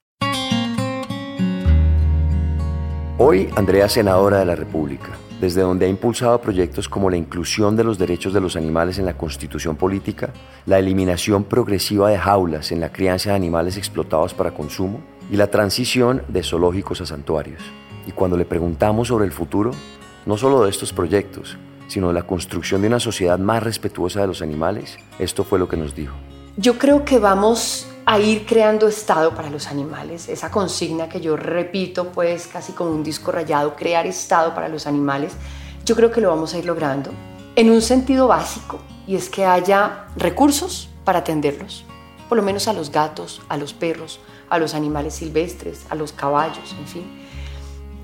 Hoy, 3.17 3.49
Andrea, 3.55 3.88
senadora 3.88 4.39
de 4.39 4.45
la 4.45 4.58
República 4.58 5.17
desde 5.39 5.62
donde 5.62 5.86
ha 5.86 5.90
impulsado 5.90 6.40
proyectos 6.40 6.88
como 6.88 7.10
la 7.10 7.17
inclusión 7.17 7.75
de 7.75 7.83
los 7.83 7.98
derechos 7.98 8.33
de 8.33 8.42
los 8.42 8.56
animales 8.56 8.98
en 9.00 9.06
la 9.06 9.17
constitución 9.17 9.75
política, 9.75 10.31
la 10.65 10.79
eliminación 10.79 11.44
progresiva 11.44 12.10
de 12.10 12.17
jaulas 12.17 12.71
en 12.71 12.79
la 12.79 12.92
crianza 12.92 13.29
de 13.29 13.36
animales 13.36 13.77
explotados 13.77 14.33
para 14.33 14.52
consumo 14.52 15.02
y 15.31 15.36
la 15.36 15.48
transición 15.48 16.23
de 16.27 16.44
zoológicos 16.44 17.02
a 17.02 17.06
santuarios. 17.06 17.62
Y 18.08 18.12
cuando 18.12 18.38
le 18.38 18.46
preguntamos 18.46 19.10
sobre 19.10 19.25
el 19.25 19.31
futuro, 19.31 19.71
no 20.25 20.38
solo 20.38 20.63
de 20.63 20.69
estos 20.69 20.94
proyectos, 20.94 21.58
sino 21.88 22.08
de 22.08 22.13
la 22.13 22.23
construcción 22.23 22.81
de 22.81 22.88
una 22.88 23.00
sociedad 23.00 23.38
más 23.38 23.62
respetuosa 23.62 24.21
de 24.21 24.27
los 24.27 24.42
animales, 24.42 24.98
esto 25.19 25.44
fue 25.44 25.60
lo 25.60 25.67
que 25.67 25.77
nos 25.77 25.96
dijo. 25.96 26.15
Yo 26.58 26.77
creo 26.77 27.04
que 27.04 27.19
vamos 27.19 27.88
a 28.06 28.19
ir 28.19 28.45
creando 28.45 28.87
estado 28.87 29.33
para 29.33 29.49
los 29.49 29.67
animales. 29.67 30.29
Esa 30.29 30.51
consigna 30.51 31.10
que 31.10 31.21
yo 31.21 31.35
repito, 31.35 32.10
pues 32.10 32.47
casi 32.47 32.73
como 32.73 32.91
un 32.91 33.03
disco 33.03 33.31
rayado, 33.31 33.75
crear 33.75 34.06
estado 34.06 34.53
para 34.53 34.69
los 34.69 34.85
animales. 34.85 35.33
Yo 35.85 35.95
creo 35.95 36.12
que 36.12 36.21
lo 36.21 36.29
vamos 36.29 36.53
a 36.53 36.60
ir 36.60 36.65
logrando 36.65 37.12
en 37.56 37.69
un 37.71 37.81
sentido 37.81 38.27
básico 38.27 38.79
y 39.08 39.15
es 39.15 39.29
que 39.29 39.45
haya 39.45 40.08
recursos 40.15 40.89
para 41.03 41.19
atenderlos, 41.19 41.85
por 42.27 42.37
lo 42.37 42.43
menos 42.43 42.67
a 42.67 42.73
los 42.73 42.91
gatos, 42.91 43.41
a 43.49 43.58
los 43.58 43.73
perros, 43.73 44.19
a 44.49 44.60
los 44.60 44.73
animales 44.73 45.15
silvestres, 45.15 45.85
a 45.89 45.95
los 45.95 46.12
caballos, 46.12 46.75
en 46.77 46.87
fin. 46.87 47.25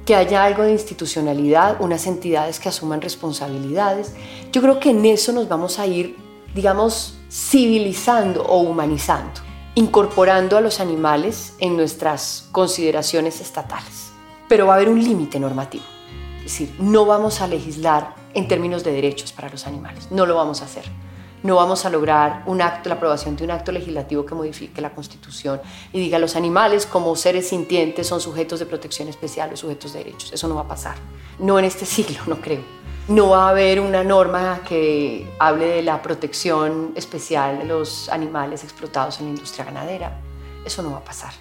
Que 0.06 0.16
haya 0.16 0.43
algo 0.43 0.64
de 0.64 0.72
institucionalidad, 0.72 1.80
unas 1.80 2.08
entidades 2.08 2.60
que 2.60 2.70
asuman 2.70 3.02
responsabilidades. 3.02 4.14
Yo 4.52 4.62
creo 4.62 4.80
que 4.80 4.89
en 4.91 5.06
eso 5.06 5.32
nos 5.32 5.47
vamos 5.47 5.78
a 5.78 5.86
ir, 5.86 6.18
digamos, 6.56 7.18
civilizando 7.30 8.43
o 8.43 8.62
humanizando, 8.62 9.41
incorporando 9.76 10.58
a 10.58 10.62
los 10.62 10.80
animales 10.80 11.56
en 11.60 11.78
nuestras 11.78 12.48
consideraciones 12.52 13.42
estatales. 13.42 14.12
Pero 14.48 14.68
va 14.68 14.74
a 14.74 14.76
haber 14.78 14.90
un 14.90 15.04
límite 15.04 15.40
normativo. 15.40 15.84
Es 16.38 16.44
decir, 16.44 16.76
no 16.80 17.06
vamos 17.06 17.42
a 17.42 17.48
legislar 17.48 18.16
en 18.34 18.48
términos 18.48 18.84
de 18.84 18.92
derechos 18.92 19.32
para 19.32 19.50
los 19.50 19.68
animales, 19.68 20.08
no 20.12 20.26
lo 20.26 20.36
vamos 20.36 20.62
a 20.62 20.66
hacer 20.66 20.86
no 21.44 21.56
vamos 21.56 21.86
a 21.86 21.90
lograr 21.90 22.44
un 22.46 22.62
acto, 22.62 22.90
la 22.90 22.96
aprobación 22.96 23.36
de 23.36 23.44
un 23.44 23.52
acto 23.52 23.72
legislativo 23.72 24.26
que 24.26 24.36
modifique 24.36 24.82
la 24.82 24.92
Constitución 24.92 25.62
y 25.92 26.00
diga 26.00 26.20
los 26.20 26.36
animales 26.36 26.86
como 26.86 27.16
seres 27.16 27.50
sintientes 27.50 28.08
son 28.08 28.22
sujetos 28.22 28.60
de 28.60 28.66
protección 28.66 29.08
especial 29.08 29.52
o 29.54 29.58
sujetos 29.58 29.94
de 29.94 30.04
derechos. 30.04 30.32
Eso 30.32 30.48
no 30.48 30.56
va 30.56 30.62
a 30.62 30.68
pasar. 30.68 30.96
No 31.40 31.58
en 31.58 31.66
este 31.66 31.86
siglo, 31.88 32.20
no 32.28 32.40
creo. 32.40 32.81
No 33.12 33.32
va 33.32 33.47
a 33.47 33.49
haber 33.49 33.82
una 33.82 34.05
norma 34.05 34.62
que 34.66 35.30
hable 35.38 35.66
de 35.66 35.82
la 35.82 36.01
protección 36.01 36.93
especial 36.95 37.59
de 37.59 37.66
los 37.66 38.07
animales 38.07 38.64
explotados 38.64 39.20
en 39.20 39.26
la 39.26 39.32
industria 39.32 39.66
ganadera. 39.66 40.18
Eso 40.66 40.82
no 40.82 40.91
va 40.91 40.99
a 40.99 41.03
pasar. 41.03 41.34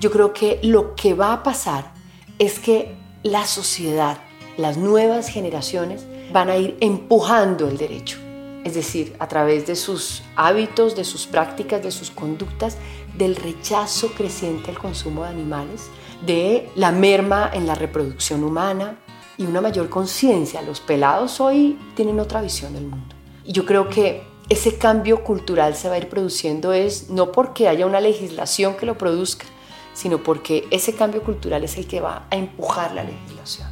Yo 0.00 0.10
creo 0.10 0.32
que 0.32 0.58
lo 0.64 0.96
que 0.96 1.14
va 1.14 1.32
a 1.32 1.44
pasar 1.44 1.92
es 2.40 2.58
que 2.58 2.96
la 3.22 3.46
sociedad, 3.46 4.18
las 4.56 4.76
nuevas 4.76 5.28
generaciones, 5.28 6.04
van 6.32 6.50
a 6.50 6.56
ir 6.56 6.76
empujando 6.80 7.68
el 7.68 7.78
derecho 7.78 8.18
es 8.64 8.72
decir, 8.72 9.14
a 9.18 9.28
través 9.28 9.66
de 9.66 9.76
sus 9.76 10.22
hábitos, 10.36 10.96
de 10.96 11.04
sus 11.04 11.26
prácticas, 11.26 11.82
de 11.82 11.90
sus 11.90 12.10
conductas, 12.10 12.78
del 13.14 13.36
rechazo 13.36 14.08
creciente 14.14 14.70
al 14.70 14.78
consumo 14.78 15.24
de 15.24 15.28
animales, 15.28 15.90
de 16.24 16.70
la 16.74 16.90
merma 16.90 17.50
en 17.52 17.66
la 17.66 17.74
reproducción 17.74 18.42
humana 18.42 19.03
y 19.36 19.46
una 19.46 19.60
mayor 19.60 19.88
conciencia. 19.88 20.62
Los 20.62 20.80
pelados 20.80 21.40
hoy 21.40 21.78
tienen 21.94 22.20
otra 22.20 22.40
visión 22.40 22.72
del 22.74 22.86
mundo. 22.86 23.14
Y 23.44 23.52
yo 23.52 23.64
creo 23.64 23.88
que 23.88 24.22
ese 24.48 24.76
cambio 24.76 25.24
cultural 25.24 25.74
se 25.74 25.88
va 25.88 25.94
a 25.94 25.98
ir 25.98 26.08
produciendo 26.08 26.72
es 26.72 27.10
no 27.10 27.32
porque 27.32 27.68
haya 27.68 27.86
una 27.86 28.00
legislación 28.00 28.76
que 28.76 28.86
lo 28.86 28.98
produzca, 28.98 29.46
sino 29.94 30.22
porque 30.22 30.66
ese 30.70 30.94
cambio 30.94 31.22
cultural 31.22 31.64
es 31.64 31.76
el 31.78 31.86
que 31.86 32.00
va 32.00 32.26
a 32.30 32.36
empujar 32.36 32.92
la 32.92 33.04
legislación. 33.04 33.68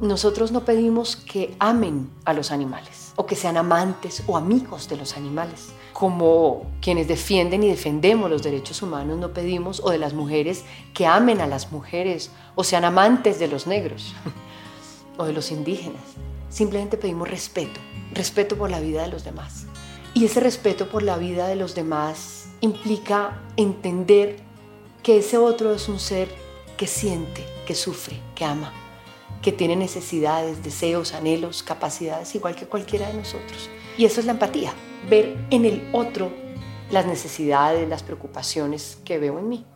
Nosotros 0.00 0.50
no 0.50 0.64
pedimos 0.64 1.16
que 1.16 1.54
amen 1.58 2.10
a 2.24 2.32
los 2.32 2.50
animales 2.50 3.12
o 3.16 3.26
que 3.26 3.36
sean 3.36 3.56
amantes 3.56 4.22
o 4.26 4.36
amigos 4.36 4.88
de 4.88 4.96
los 4.96 5.16
animales. 5.16 5.72
Como 5.92 6.66
quienes 6.80 7.06
defienden 7.06 7.62
y 7.62 7.68
defendemos 7.68 8.28
los 8.28 8.42
derechos 8.42 8.82
humanos 8.82 9.18
no 9.18 9.32
pedimos, 9.32 9.80
o 9.84 9.90
de 9.90 9.98
las 9.98 10.14
mujeres, 10.14 10.64
que 10.94 11.06
amen 11.06 11.40
a 11.40 11.46
las 11.46 11.70
mujeres 11.70 12.30
o 12.56 12.64
sean 12.64 12.84
amantes 12.84 13.38
de 13.38 13.46
los 13.48 13.66
negros 13.66 14.12
o 15.22 15.26
de 15.26 15.32
los 15.32 15.50
indígenas. 15.50 16.02
Simplemente 16.48 16.96
pedimos 16.96 17.30
respeto, 17.30 17.80
respeto 18.12 18.56
por 18.56 18.70
la 18.70 18.80
vida 18.80 19.02
de 19.02 19.08
los 19.08 19.24
demás. 19.24 19.66
Y 20.14 20.26
ese 20.26 20.40
respeto 20.40 20.90
por 20.90 21.02
la 21.02 21.16
vida 21.16 21.48
de 21.48 21.56
los 21.56 21.74
demás 21.74 22.48
implica 22.60 23.40
entender 23.56 24.36
que 25.02 25.18
ese 25.18 25.38
otro 25.38 25.74
es 25.74 25.88
un 25.88 25.98
ser 25.98 26.28
que 26.76 26.86
siente, 26.86 27.44
que 27.66 27.74
sufre, 27.74 28.20
que 28.34 28.44
ama 28.44 28.72
que 29.42 29.52
tiene 29.52 29.76
necesidades, 29.76 30.62
deseos, 30.62 31.12
anhelos, 31.12 31.62
capacidades 31.62 32.34
igual 32.34 32.54
que 32.54 32.66
cualquiera 32.66 33.08
de 33.08 33.14
nosotros. 33.14 33.68
Y 33.98 34.04
eso 34.04 34.20
es 34.20 34.26
la 34.26 34.32
empatía, 34.32 34.72
ver 35.10 35.36
en 35.50 35.64
el 35.64 35.90
otro 35.92 36.32
las 36.90 37.06
necesidades, 37.06 37.88
las 37.88 38.02
preocupaciones 38.02 38.98
que 39.04 39.18
veo 39.18 39.38
en 39.38 39.48
mí. 39.48 39.66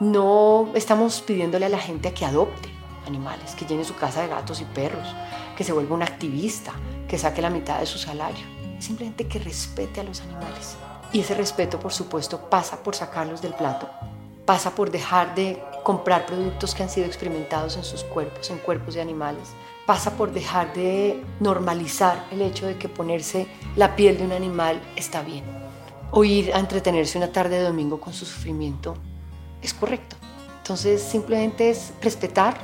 No 0.00 0.70
estamos 0.74 1.22
pidiéndole 1.22 1.66
a 1.66 1.70
la 1.70 1.78
gente 1.78 2.08
a 2.08 2.14
que 2.14 2.26
adopte 2.26 2.68
animales, 3.06 3.54
que 3.54 3.64
llene 3.64 3.84
su 3.84 3.94
casa 3.94 4.22
de 4.22 4.28
gatos 4.28 4.60
y 4.60 4.64
perros, 4.64 5.06
que 5.56 5.64
se 5.64 5.72
vuelva 5.72 5.94
un 5.94 6.02
activista, 6.02 6.72
que 7.08 7.18
saque 7.18 7.42
la 7.42 7.50
mitad 7.50 7.80
de 7.80 7.86
su 7.86 7.98
salario. 7.98 8.44
Simplemente 8.78 9.26
que 9.26 9.38
respete 9.38 10.00
a 10.00 10.04
los 10.04 10.20
animales. 10.20 10.76
Y 11.12 11.20
ese 11.20 11.34
respeto, 11.34 11.78
por 11.78 11.92
supuesto, 11.92 12.50
pasa 12.50 12.82
por 12.82 12.94
sacarlos 12.96 13.40
del 13.40 13.54
plato, 13.54 13.88
pasa 14.44 14.74
por 14.74 14.90
dejar 14.90 15.34
de 15.34 15.62
comprar 15.84 16.26
productos 16.26 16.74
que 16.74 16.82
han 16.82 16.90
sido 16.90 17.06
experimentados 17.06 17.76
en 17.76 17.84
sus 17.84 18.02
cuerpos, 18.02 18.50
en 18.50 18.58
cuerpos 18.58 18.94
de 18.94 19.00
animales. 19.00 19.50
Pasa 19.86 20.16
por 20.16 20.32
dejar 20.32 20.72
de 20.74 21.22
normalizar 21.40 22.24
el 22.32 22.42
hecho 22.42 22.66
de 22.66 22.78
que 22.78 22.88
ponerse 22.88 23.46
la 23.76 23.94
piel 23.94 24.18
de 24.18 24.24
un 24.24 24.32
animal 24.32 24.80
está 24.96 25.22
bien. 25.22 25.44
O 26.10 26.24
ir 26.24 26.54
a 26.54 26.58
entretenerse 26.58 27.18
una 27.18 27.32
tarde 27.32 27.58
de 27.58 27.64
domingo 27.64 28.00
con 28.00 28.12
su 28.12 28.24
sufrimiento 28.24 28.96
es 29.62 29.74
correcto. 29.74 30.16
Entonces 30.58 31.02
simplemente 31.02 31.70
es 31.70 31.92
respetar 32.00 32.56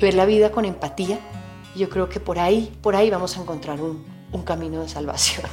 ver 0.00 0.14
la 0.14 0.26
vida 0.26 0.50
con 0.50 0.64
empatía. 0.64 1.18
Yo 1.76 1.88
creo 1.88 2.08
que 2.08 2.18
por 2.18 2.38
ahí, 2.38 2.72
por 2.82 2.96
ahí 2.96 3.10
vamos 3.10 3.36
a 3.36 3.42
encontrar 3.42 3.80
un, 3.80 4.02
camino 4.44 4.80
de 4.80 4.88
salvación. 4.88 5.46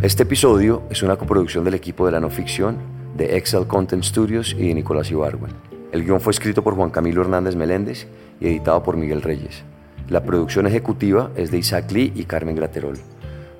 Este 0.00 0.22
episodio 0.22 0.84
es 0.90 1.02
una 1.02 1.16
coproducción 1.16 1.64
del 1.64 1.74
equipo 1.74 2.06
de 2.06 2.12
la 2.12 2.20
no 2.20 2.30
ficción, 2.30 2.78
de 3.16 3.36
Excel 3.36 3.66
Content 3.66 4.04
Studios 4.04 4.54
y 4.56 4.68
de 4.68 4.74
Nicolás 4.74 5.10
Ibargüen. 5.10 5.77
El 5.92 6.04
guion 6.04 6.20
fue 6.20 6.32
escrito 6.32 6.62
por 6.62 6.74
Juan 6.74 6.90
Camilo 6.90 7.22
Hernández 7.22 7.56
Meléndez 7.56 8.06
y 8.40 8.46
editado 8.46 8.82
por 8.82 8.96
Miguel 8.96 9.22
Reyes. 9.22 9.64
La 10.08 10.22
producción 10.22 10.66
ejecutiva 10.66 11.30
es 11.36 11.50
de 11.50 11.58
Isaac 11.58 11.90
Lee 11.90 12.12
y 12.14 12.24
Carmen 12.24 12.56
Graterol. 12.56 12.98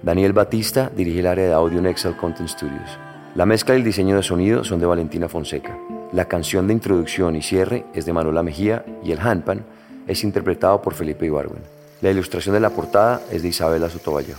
Daniel 0.03 0.33
Batista 0.33 0.91
dirige 0.95 1.21
el 1.21 1.27
área 1.27 1.47
de 1.47 1.53
audio 1.53 1.79
en 1.79 1.87
Excel 1.87 2.17
Content 2.17 2.49
Studios. 2.49 2.99
La 3.35 3.47
mezcla 3.47 3.75
y 3.75 3.79
el 3.79 3.85
diseño 3.85 4.17
de 4.17 4.23
sonido 4.23 4.65
son 4.65 4.81
de 4.81 4.87
Valentina 4.87 5.29
Fonseca. 5.29 5.79
La 6.13 6.27
canción 6.27 6.67
de 6.67 6.75
introducción 6.75 7.37
y 7.37 7.43
cierre 7.43 7.85
es 7.95 8.07
de 8.07 8.13
Manuela 8.13 8.43
Mejía 8.43 8.85
y 9.05 9.13
el 9.13 9.21
handpan 9.21 9.65
es 10.07 10.25
interpretado 10.25 10.81
por 10.81 10.95
Felipe 10.95 11.27
Ibargüen. 11.27 11.63
La 12.01 12.11
ilustración 12.11 12.55
de 12.55 12.61
la 12.61 12.71
portada 12.71 13.21
es 13.31 13.43
de 13.43 13.49
Isabela 13.49 13.91
Sotomayor. 13.91 14.39